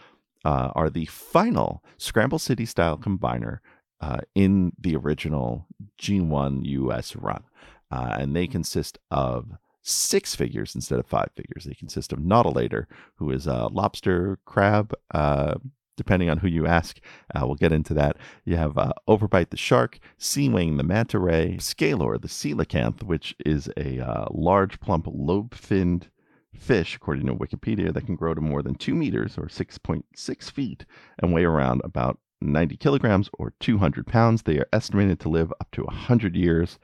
uh, 0.45 0.71
are 0.75 0.91
the 0.91 1.07
final 1.07 1.83
Scramble 1.97 2.39
City 2.39 2.67
style 2.67 2.99
combiner 2.99 3.59
uh, 4.01 4.19
in 4.35 4.73
the 4.79 4.97
original 4.97 5.67
G1 6.01 6.65
US 6.65 7.17
run. 7.17 7.45
Uh, 7.91 8.17
and 8.19 8.35
they 8.35 8.47
consist 8.47 8.99
of 9.11 9.53
six 9.83 10.35
figures 10.35 10.75
instead 10.75 10.99
of 10.99 11.07
five 11.07 11.31
figures. 11.37 11.65
They 11.65 11.75
consist 11.75 12.13
of 12.13 12.19
Nautilator, 12.19 12.87
who 13.17 13.31
is 13.31 13.47
a 13.47 13.67
lobster 13.67 14.39
crab, 14.45 14.95
uh, 15.13 15.55
depending 15.97 16.31
on 16.31 16.39
who 16.39 16.49
you 16.49 16.67
ask. 16.67 17.01
Uh, 17.35 17.47
we'll 17.47 17.55
get 17.55 17.73
into 17.73 17.95
that. 17.95 18.17
You 18.45 18.57
have 18.57 18.79
uh, 18.79 18.93
Overbite 19.09 19.51
the 19.51 19.57
shark, 19.57 19.99
Sea 20.19 20.49
Wing 20.49 20.77
the 20.77 20.83
manta 20.83 21.19
ray, 21.19 21.57
Skalor 21.59 22.21
the 22.21 22.29
coelacanth, 22.29 23.03
which 23.03 23.35
is 23.45 23.69
a 23.77 24.01
uh, 24.01 24.27
large, 24.31 24.81
plump, 24.81 25.07
lobe-finned 25.09 26.09
fish, 26.55 26.97
according 26.97 27.27
to 27.27 27.35
Wikipedia, 27.35 27.93
that 27.93 28.07
can 28.07 28.17
grow 28.17 28.35
to 28.35 28.41
more 28.41 28.63
than 28.63 28.75
two 28.75 28.95
meters 28.95 29.39
or 29.39 29.47
6.6 29.47 30.51
feet 30.51 30.85
and 31.19 31.33
weigh 31.33 31.45
around 31.45 31.81
about 31.85 32.19
90 32.41 32.77
kilograms 32.77 33.31
or 33.39 33.55
200 33.61 34.07
pounds. 34.07 34.43
They 34.43 34.59
are 34.59 34.69
estimated 34.73 35.21
to 35.21 35.29
live 35.29 35.53
up 35.61 35.71
to 35.73 35.85
100 35.85 36.37
years 36.37 36.79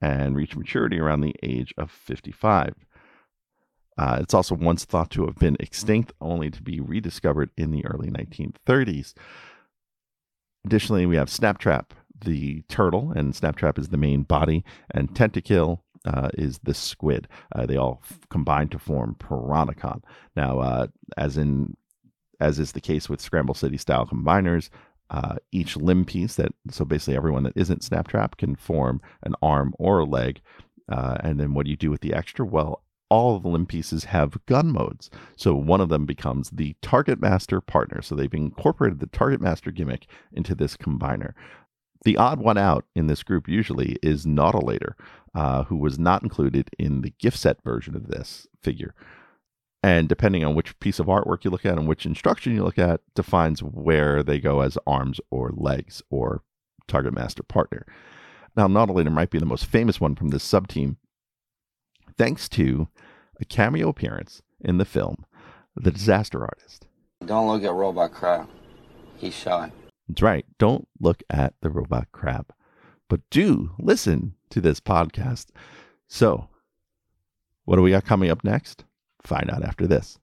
and 0.00 0.36
reach 0.36 0.56
maturity 0.56 0.98
around 0.98 1.20
the 1.20 1.34
age 1.42 1.74
of 1.76 1.90
55. 1.90 2.74
Uh, 4.00 4.16
it's 4.18 4.32
also 4.32 4.54
once 4.54 4.86
thought 4.86 5.10
to 5.10 5.26
have 5.26 5.36
been 5.36 5.58
extinct, 5.60 6.10
only 6.22 6.50
to 6.50 6.62
be 6.62 6.80
rediscovered 6.80 7.50
in 7.58 7.70
the 7.70 7.84
early 7.84 8.08
1930s. 8.08 9.12
Additionally, 10.64 11.04
we 11.04 11.16
have 11.16 11.28
Snaptrap, 11.28 11.90
the 12.18 12.62
turtle, 12.62 13.12
and 13.14 13.34
Snaptrap 13.34 13.78
is 13.78 13.90
the 13.90 13.98
main 13.98 14.22
body, 14.22 14.64
and 14.90 15.14
Tentakil 15.14 15.80
uh, 16.06 16.30
is 16.32 16.60
the 16.60 16.72
squid. 16.72 17.28
Uh, 17.54 17.66
they 17.66 17.76
all 17.76 18.00
f- 18.02 18.20
combine 18.30 18.68
to 18.68 18.78
form 18.78 19.16
Piranacon. 19.18 20.02
Now, 20.34 20.60
uh, 20.60 20.86
as 21.18 21.36
in 21.36 21.76
as 22.40 22.58
is 22.58 22.72
the 22.72 22.80
case 22.80 23.10
with 23.10 23.20
Scramble 23.20 23.54
City 23.54 23.76
style 23.76 24.06
combiners, 24.06 24.70
uh, 25.10 25.36
each 25.52 25.76
limb 25.76 26.06
piece 26.06 26.36
that 26.36 26.54
so 26.70 26.86
basically 26.86 27.18
everyone 27.18 27.42
that 27.42 27.52
isn't 27.54 27.82
Snaptrap 27.82 28.38
can 28.38 28.56
form 28.56 29.02
an 29.24 29.34
arm 29.42 29.74
or 29.78 29.98
a 29.98 30.06
leg. 30.06 30.40
Uh, 30.90 31.18
and 31.20 31.38
then 31.38 31.52
what 31.52 31.66
do 31.66 31.70
you 31.70 31.76
do 31.76 31.90
with 31.90 32.00
the 32.00 32.14
extra? 32.14 32.46
Well, 32.46 32.82
all 33.10 33.36
of 33.36 33.42
the 33.42 33.48
limb 33.48 33.66
pieces 33.66 34.04
have 34.04 34.44
gun 34.46 34.70
modes. 34.70 35.10
So 35.36 35.54
one 35.54 35.80
of 35.80 35.88
them 35.88 36.06
becomes 36.06 36.50
the 36.50 36.76
Target 36.80 37.20
Master 37.20 37.60
partner. 37.60 38.00
So 38.00 38.14
they've 38.14 38.32
incorporated 38.32 39.00
the 39.00 39.06
Target 39.06 39.40
Master 39.40 39.70
gimmick 39.70 40.06
into 40.32 40.54
this 40.54 40.76
combiner. 40.76 41.32
The 42.04 42.16
odd 42.16 42.40
one 42.40 42.56
out 42.56 42.86
in 42.94 43.08
this 43.08 43.22
group 43.22 43.48
usually 43.48 43.98
is 44.02 44.24
Nautilator, 44.24 44.92
uh, 45.34 45.64
who 45.64 45.76
was 45.76 45.98
not 45.98 46.22
included 46.22 46.70
in 46.78 47.02
the 47.02 47.12
gift 47.18 47.38
set 47.38 47.62
version 47.62 47.94
of 47.94 48.08
this 48.08 48.46
figure. 48.62 48.94
And 49.82 50.08
depending 50.08 50.44
on 50.44 50.54
which 50.54 50.78
piece 50.80 50.98
of 50.98 51.06
artwork 51.06 51.44
you 51.44 51.50
look 51.50 51.66
at 51.66 51.78
and 51.78 51.88
which 51.88 52.06
instruction 52.06 52.54
you 52.54 52.64
look 52.64 52.78
at, 52.78 53.00
defines 53.14 53.62
where 53.62 54.22
they 54.22 54.38
go 54.38 54.60
as 54.60 54.78
arms 54.86 55.20
or 55.30 55.52
legs 55.54 56.02
or 56.10 56.42
Target 56.86 57.14
Master 57.14 57.42
partner. 57.42 57.86
Now, 58.56 58.66
Nautilator 58.66 59.12
might 59.12 59.30
be 59.30 59.38
the 59.38 59.46
most 59.46 59.64
famous 59.64 60.00
one 60.00 60.14
from 60.14 60.28
this 60.28 60.42
sub 60.42 60.68
team, 60.68 60.98
thanks 62.20 62.50
to 62.50 62.86
a 63.40 63.46
cameo 63.46 63.88
appearance 63.88 64.42
in 64.60 64.76
the 64.76 64.84
film 64.84 65.24
The 65.74 65.90
Disaster 65.90 66.42
Artist. 66.42 66.86
Don't 67.24 67.48
look 67.48 67.64
at 67.64 67.72
Robot 67.72 68.12
Crab. 68.12 68.46
He's 69.16 69.34
shy. 69.34 69.72
That's 70.06 70.20
right. 70.20 70.44
Don't 70.58 70.86
look 71.00 71.22
at 71.30 71.54
the 71.62 71.70
robot 71.70 72.08
crab, 72.12 72.52
but 73.08 73.22
do 73.30 73.70
listen 73.78 74.34
to 74.50 74.60
this 74.60 74.80
podcast. 74.80 75.46
So, 76.08 76.48
what 77.64 77.76
do 77.76 77.82
we 77.82 77.92
got 77.92 78.04
coming 78.04 78.30
up 78.30 78.44
next? 78.44 78.84
Find 79.22 79.50
out 79.50 79.64
after 79.64 79.86
this. 79.86 80.18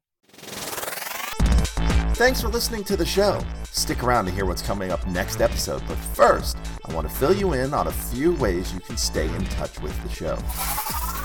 Thanks 2.14 2.42
for 2.42 2.50
listening 2.50 2.84
to 2.84 2.96
the 2.96 3.06
show. 3.06 3.44
Stick 3.64 4.04
around 4.04 4.26
to 4.26 4.32
hear 4.32 4.46
what's 4.46 4.62
coming 4.62 4.92
up 4.92 5.08
next 5.08 5.42
episode, 5.42 5.82
but 5.88 5.98
first, 5.98 6.58
I 6.86 6.94
want 6.94 7.10
to 7.10 7.16
fill 7.16 7.34
you 7.34 7.54
in 7.54 7.74
on 7.74 7.88
a 7.88 7.92
few 7.92 8.34
ways 8.36 8.72
you 8.72 8.82
can 8.82 8.98
stay 8.98 9.28
in 9.34 9.46
touch 9.46 9.82
with 9.82 10.00
the 10.04 10.10
show. 10.10 10.38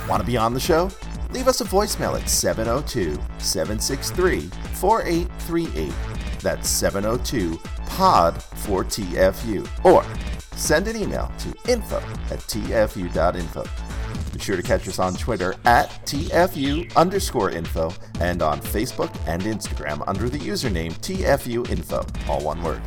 Want 0.08 0.20
to 0.20 0.26
be 0.26 0.36
on 0.36 0.54
the 0.54 0.60
show? 0.60 0.90
Leave 1.30 1.48
us 1.48 1.60
a 1.60 1.64
voicemail 1.64 2.20
at 2.20 2.28
702 2.28 3.14
763 3.38 4.40
4838. 4.74 5.92
That's 6.40 6.68
702 6.68 7.58
POD 7.86 8.34
4TFU. 8.34 9.84
Or 9.84 10.04
send 10.56 10.88
an 10.88 10.96
email 10.96 11.32
to 11.38 11.72
info 11.72 11.98
at 12.30 12.40
tfu.info. 12.40 13.64
Be 14.32 14.38
sure 14.38 14.56
to 14.56 14.62
catch 14.62 14.88
us 14.88 14.98
on 14.98 15.14
Twitter 15.14 15.54
at 15.64 15.88
TFU 16.06 16.94
underscore 16.96 17.50
info 17.50 17.92
and 18.20 18.42
on 18.42 18.60
Facebook 18.60 19.14
and 19.26 19.42
Instagram 19.42 20.02
under 20.06 20.28
the 20.28 20.38
username 20.38 20.92
TFU 20.98 21.68
info, 21.70 22.04
all 22.28 22.42
one 22.42 22.62
word. 22.62 22.80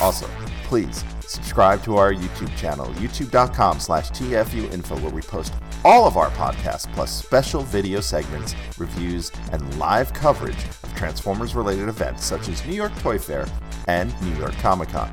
Also, 0.00 0.26
please 0.64 1.04
subscribe 1.20 1.82
to 1.84 1.96
our 1.96 2.12
YouTube 2.12 2.54
channel, 2.56 2.86
youtube.com 2.94 3.78
slash 3.78 4.10
TFU 4.10 4.72
info, 4.72 4.96
where 4.98 5.12
we 5.12 5.22
post 5.22 5.52
all 5.84 6.06
of 6.06 6.16
our 6.16 6.30
podcasts 6.30 6.90
plus 6.94 7.12
special 7.12 7.62
video 7.62 8.00
segments, 8.00 8.54
reviews, 8.78 9.30
and 9.52 9.78
live 9.78 10.12
coverage 10.14 10.64
of 10.82 10.94
Transformers 10.96 11.54
related 11.54 11.88
events 11.88 12.24
such 12.24 12.48
as 12.48 12.64
New 12.66 12.74
York 12.74 12.96
Toy 13.00 13.18
Fair 13.18 13.46
and 13.86 14.18
New 14.22 14.34
York 14.38 14.54
Comic 14.54 14.88
Con. 14.88 15.12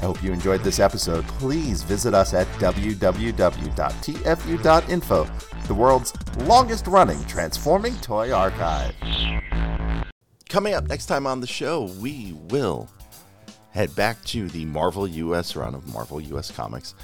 I 0.00 0.06
hope 0.06 0.22
you 0.22 0.32
enjoyed 0.32 0.62
this 0.62 0.80
episode. 0.80 1.24
Please 1.28 1.84
visit 1.84 2.12
us 2.14 2.34
at 2.34 2.48
www.tfu.info, 2.58 3.26
the 5.68 5.74
world's 5.74 6.12
longest 6.38 6.88
running 6.88 7.24
transforming 7.26 7.94
toy 7.98 8.32
archive. 8.32 8.94
Coming 10.48 10.74
up 10.74 10.88
next 10.88 11.06
time 11.06 11.26
on 11.28 11.40
the 11.40 11.46
show, 11.46 11.84
we 12.00 12.36
will 12.48 12.90
head 13.70 13.94
back 13.94 14.22
to 14.24 14.48
the 14.48 14.64
Marvel 14.64 15.06
US 15.06 15.54
run 15.54 15.76
of 15.76 15.86
Marvel 15.94 16.20
US 16.20 16.50
Comics 16.50 16.96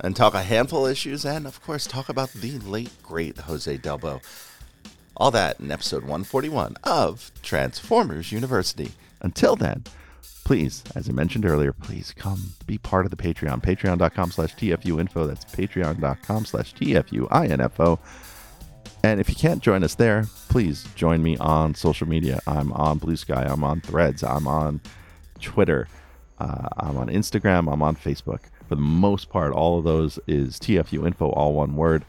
and 0.00 0.14
talk 0.14 0.34
a 0.34 0.42
handful 0.42 0.86
of 0.86 0.92
issues 0.92 1.24
and, 1.24 1.46
of 1.46 1.62
course, 1.62 1.86
talk 1.86 2.08
about 2.08 2.32
the 2.32 2.58
late, 2.60 2.90
great 3.02 3.38
Jose 3.38 3.78
Delbo. 3.78 4.22
All 5.16 5.30
that 5.32 5.58
in 5.58 5.70
episode 5.70 6.02
141 6.02 6.76
of 6.84 7.32
Transformers 7.42 8.30
University. 8.30 8.92
Until 9.20 9.56
then, 9.56 9.84
please, 10.44 10.84
as 10.94 11.08
I 11.08 11.12
mentioned 11.12 11.44
earlier, 11.44 11.72
please 11.72 12.14
come 12.16 12.54
be 12.66 12.78
part 12.78 13.04
of 13.04 13.10
the 13.10 13.16
Patreon. 13.16 13.62
Patreon.com 13.62 14.30
slash 14.30 14.54
TFU 14.54 15.00
info. 15.00 15.26
That's 15.26 15.44
patreon.com 15.44 16.44
slash 16.44 16.72
TFU 16.74 17.28
INFO. 17.30 17.98
And 19.02 19.20
if 19.20 19.28
you 19.28 19.34
can't 19.34 19.62
join 19.62 19.84
us 19.84 19.94
there, 19.94 20.24
please 20.48 20.86
join 20.94 21.22
me 21.22 21.36
on 21.38 21.74
social 21.74 22.08
media. 22.08 22.40
I'm 22.46 22.72
on 22.72 22.98
Blue 22.98 23.16
Sky. 23.16 23.44
I'm 23.48 23.64
on 23.64 23.80
Threads. 23.80 24.22
I'm 24.22 24.46
on 24.46 24.80
Twitter. 25.40 25.88
Uh, 26.38 26.68
I'm 26.76 26.96
on 26.96 27.08
Instagram. 27.08 27.72
I'm 27.72 27.82
on 27.82 27.96
Facebook. 27.96 28.40
For 28.68 28.74
the 28.74 28.82
most 28.82 29.30
part, 29.30 29.52
all 29.52 29.78
of 29.78 29.84
those 29.84 30.18
is 30.26 30.58
TFU 30.58 31.06
info, 31.06 31.30
all 31.30 31.54
one 31.54 31.74
word. 31.74 32.04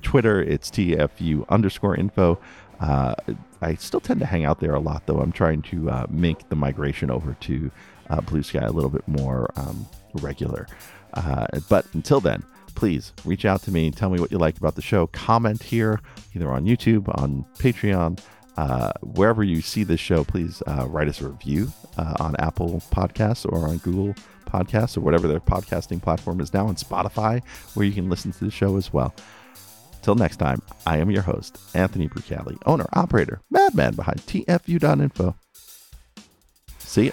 Twitter, 0.00 0.42
it's 0.42 0.70
TFU 0.70 1.46
underscore 1.50 1.94
info. 1.94 2.40
Uh, 2.80 3.14
I 3.60 3.74
still 3.74 4.00
tend 4.00 4.20
to 4.20 4.26
hang 4.26 4.46
out 4.46 4.60
there 4.60 4.74
a 4.74 4.80
lot, 4.80 5.04
though. 5.04 5.20
I'm 5.20 5.30
trying 5.30 5.60
to 5.62 5.90
uh, 5.90 6.06
make 6.08 6.48
the 6.48 6.56
migration 6.56 7.10
over 7.10 7.34
to 7.34 7.70
uh, 8.08 8.22
Blue 8.22 8.42
Sky 8.42 8.60
a 8.60 8.72
little 8.72 8.88
bit 8.88 9.06
more 9.06 9.50
um, 9.56 9.86
regular. 10.14 10.66
Uh, 11.12 11.46
but 11.68 11.84
until 11.92 12.20
then, 12.20 12.42
please 12.74 13.12
reach 13.26 13.44
out 13.44 13.60
to 13.64 13.70
me. 13.70 13.90
Tell 13.90 14.08
me 14.08 14.18
what 14.18 14.32
you 14.32 14.38
liked 14.38 14.56
about 14.56 14.76
the 14.76 14.82
show. 14.82 15.06
Comment 15.08 15.62
here, 15.62 16.00
either 16.34 16.50
on 16.50 16.64
YouTube, 16.64 17.14
on 17.20 17.44
Patreon, 17.58 18.18
uh, 18.56 18.92
wherever 19.02 19.44
you 19.44 19.60
see 19.60 19.84
this 19.84 20.00
show. 20.00 20.24
Please 20.24 20.62
uh, 20.66 20.86
write 20.88 21.08
us 21.08 21.20
a 21.20 21.28
review 21.28 21.70
on 22.18 22.34
Apple 22.38 22.82
Podcasts 22.90 23.44
or 23.44 23.68
on 23.68 23.76
Google 23.78 24.14
Podcasts 24.44 24.96
or 24.96 25.00
whatever 25.00 25.28
their 25.28 25.40
podcasting 25.40 26.02
platform 26.02 26.40
is 26.40 26.52
now, 26.52 26.66
on 26.66 26.74
Spotify, 26.76 27.42
where 27.74 27.86
you 27.86 27.92
can 27.92 28.08
listen 28.08 28.32
to 28.32 28.44
the 28.44 28.50
show 28.50 28.76
as 28.76 28.92
well. 28.92 29.14
Till 30.02 30.14
next 30.14 30.38
time, 30.38 30.62
I 30.86 30.98
am 30.98 31.10
your 31.10 31.22
host, 31.22 31.58
Anthony 31.74 32.08
Brucali, 32.08 32.56
owner, 32.66 32.86
operator, 32.94 33.40
madman 33.50 33.94
behind 33.94 34.18
TFU.info. 34.20 35.36
See 36.78 37.06
ya. 37.06 37.12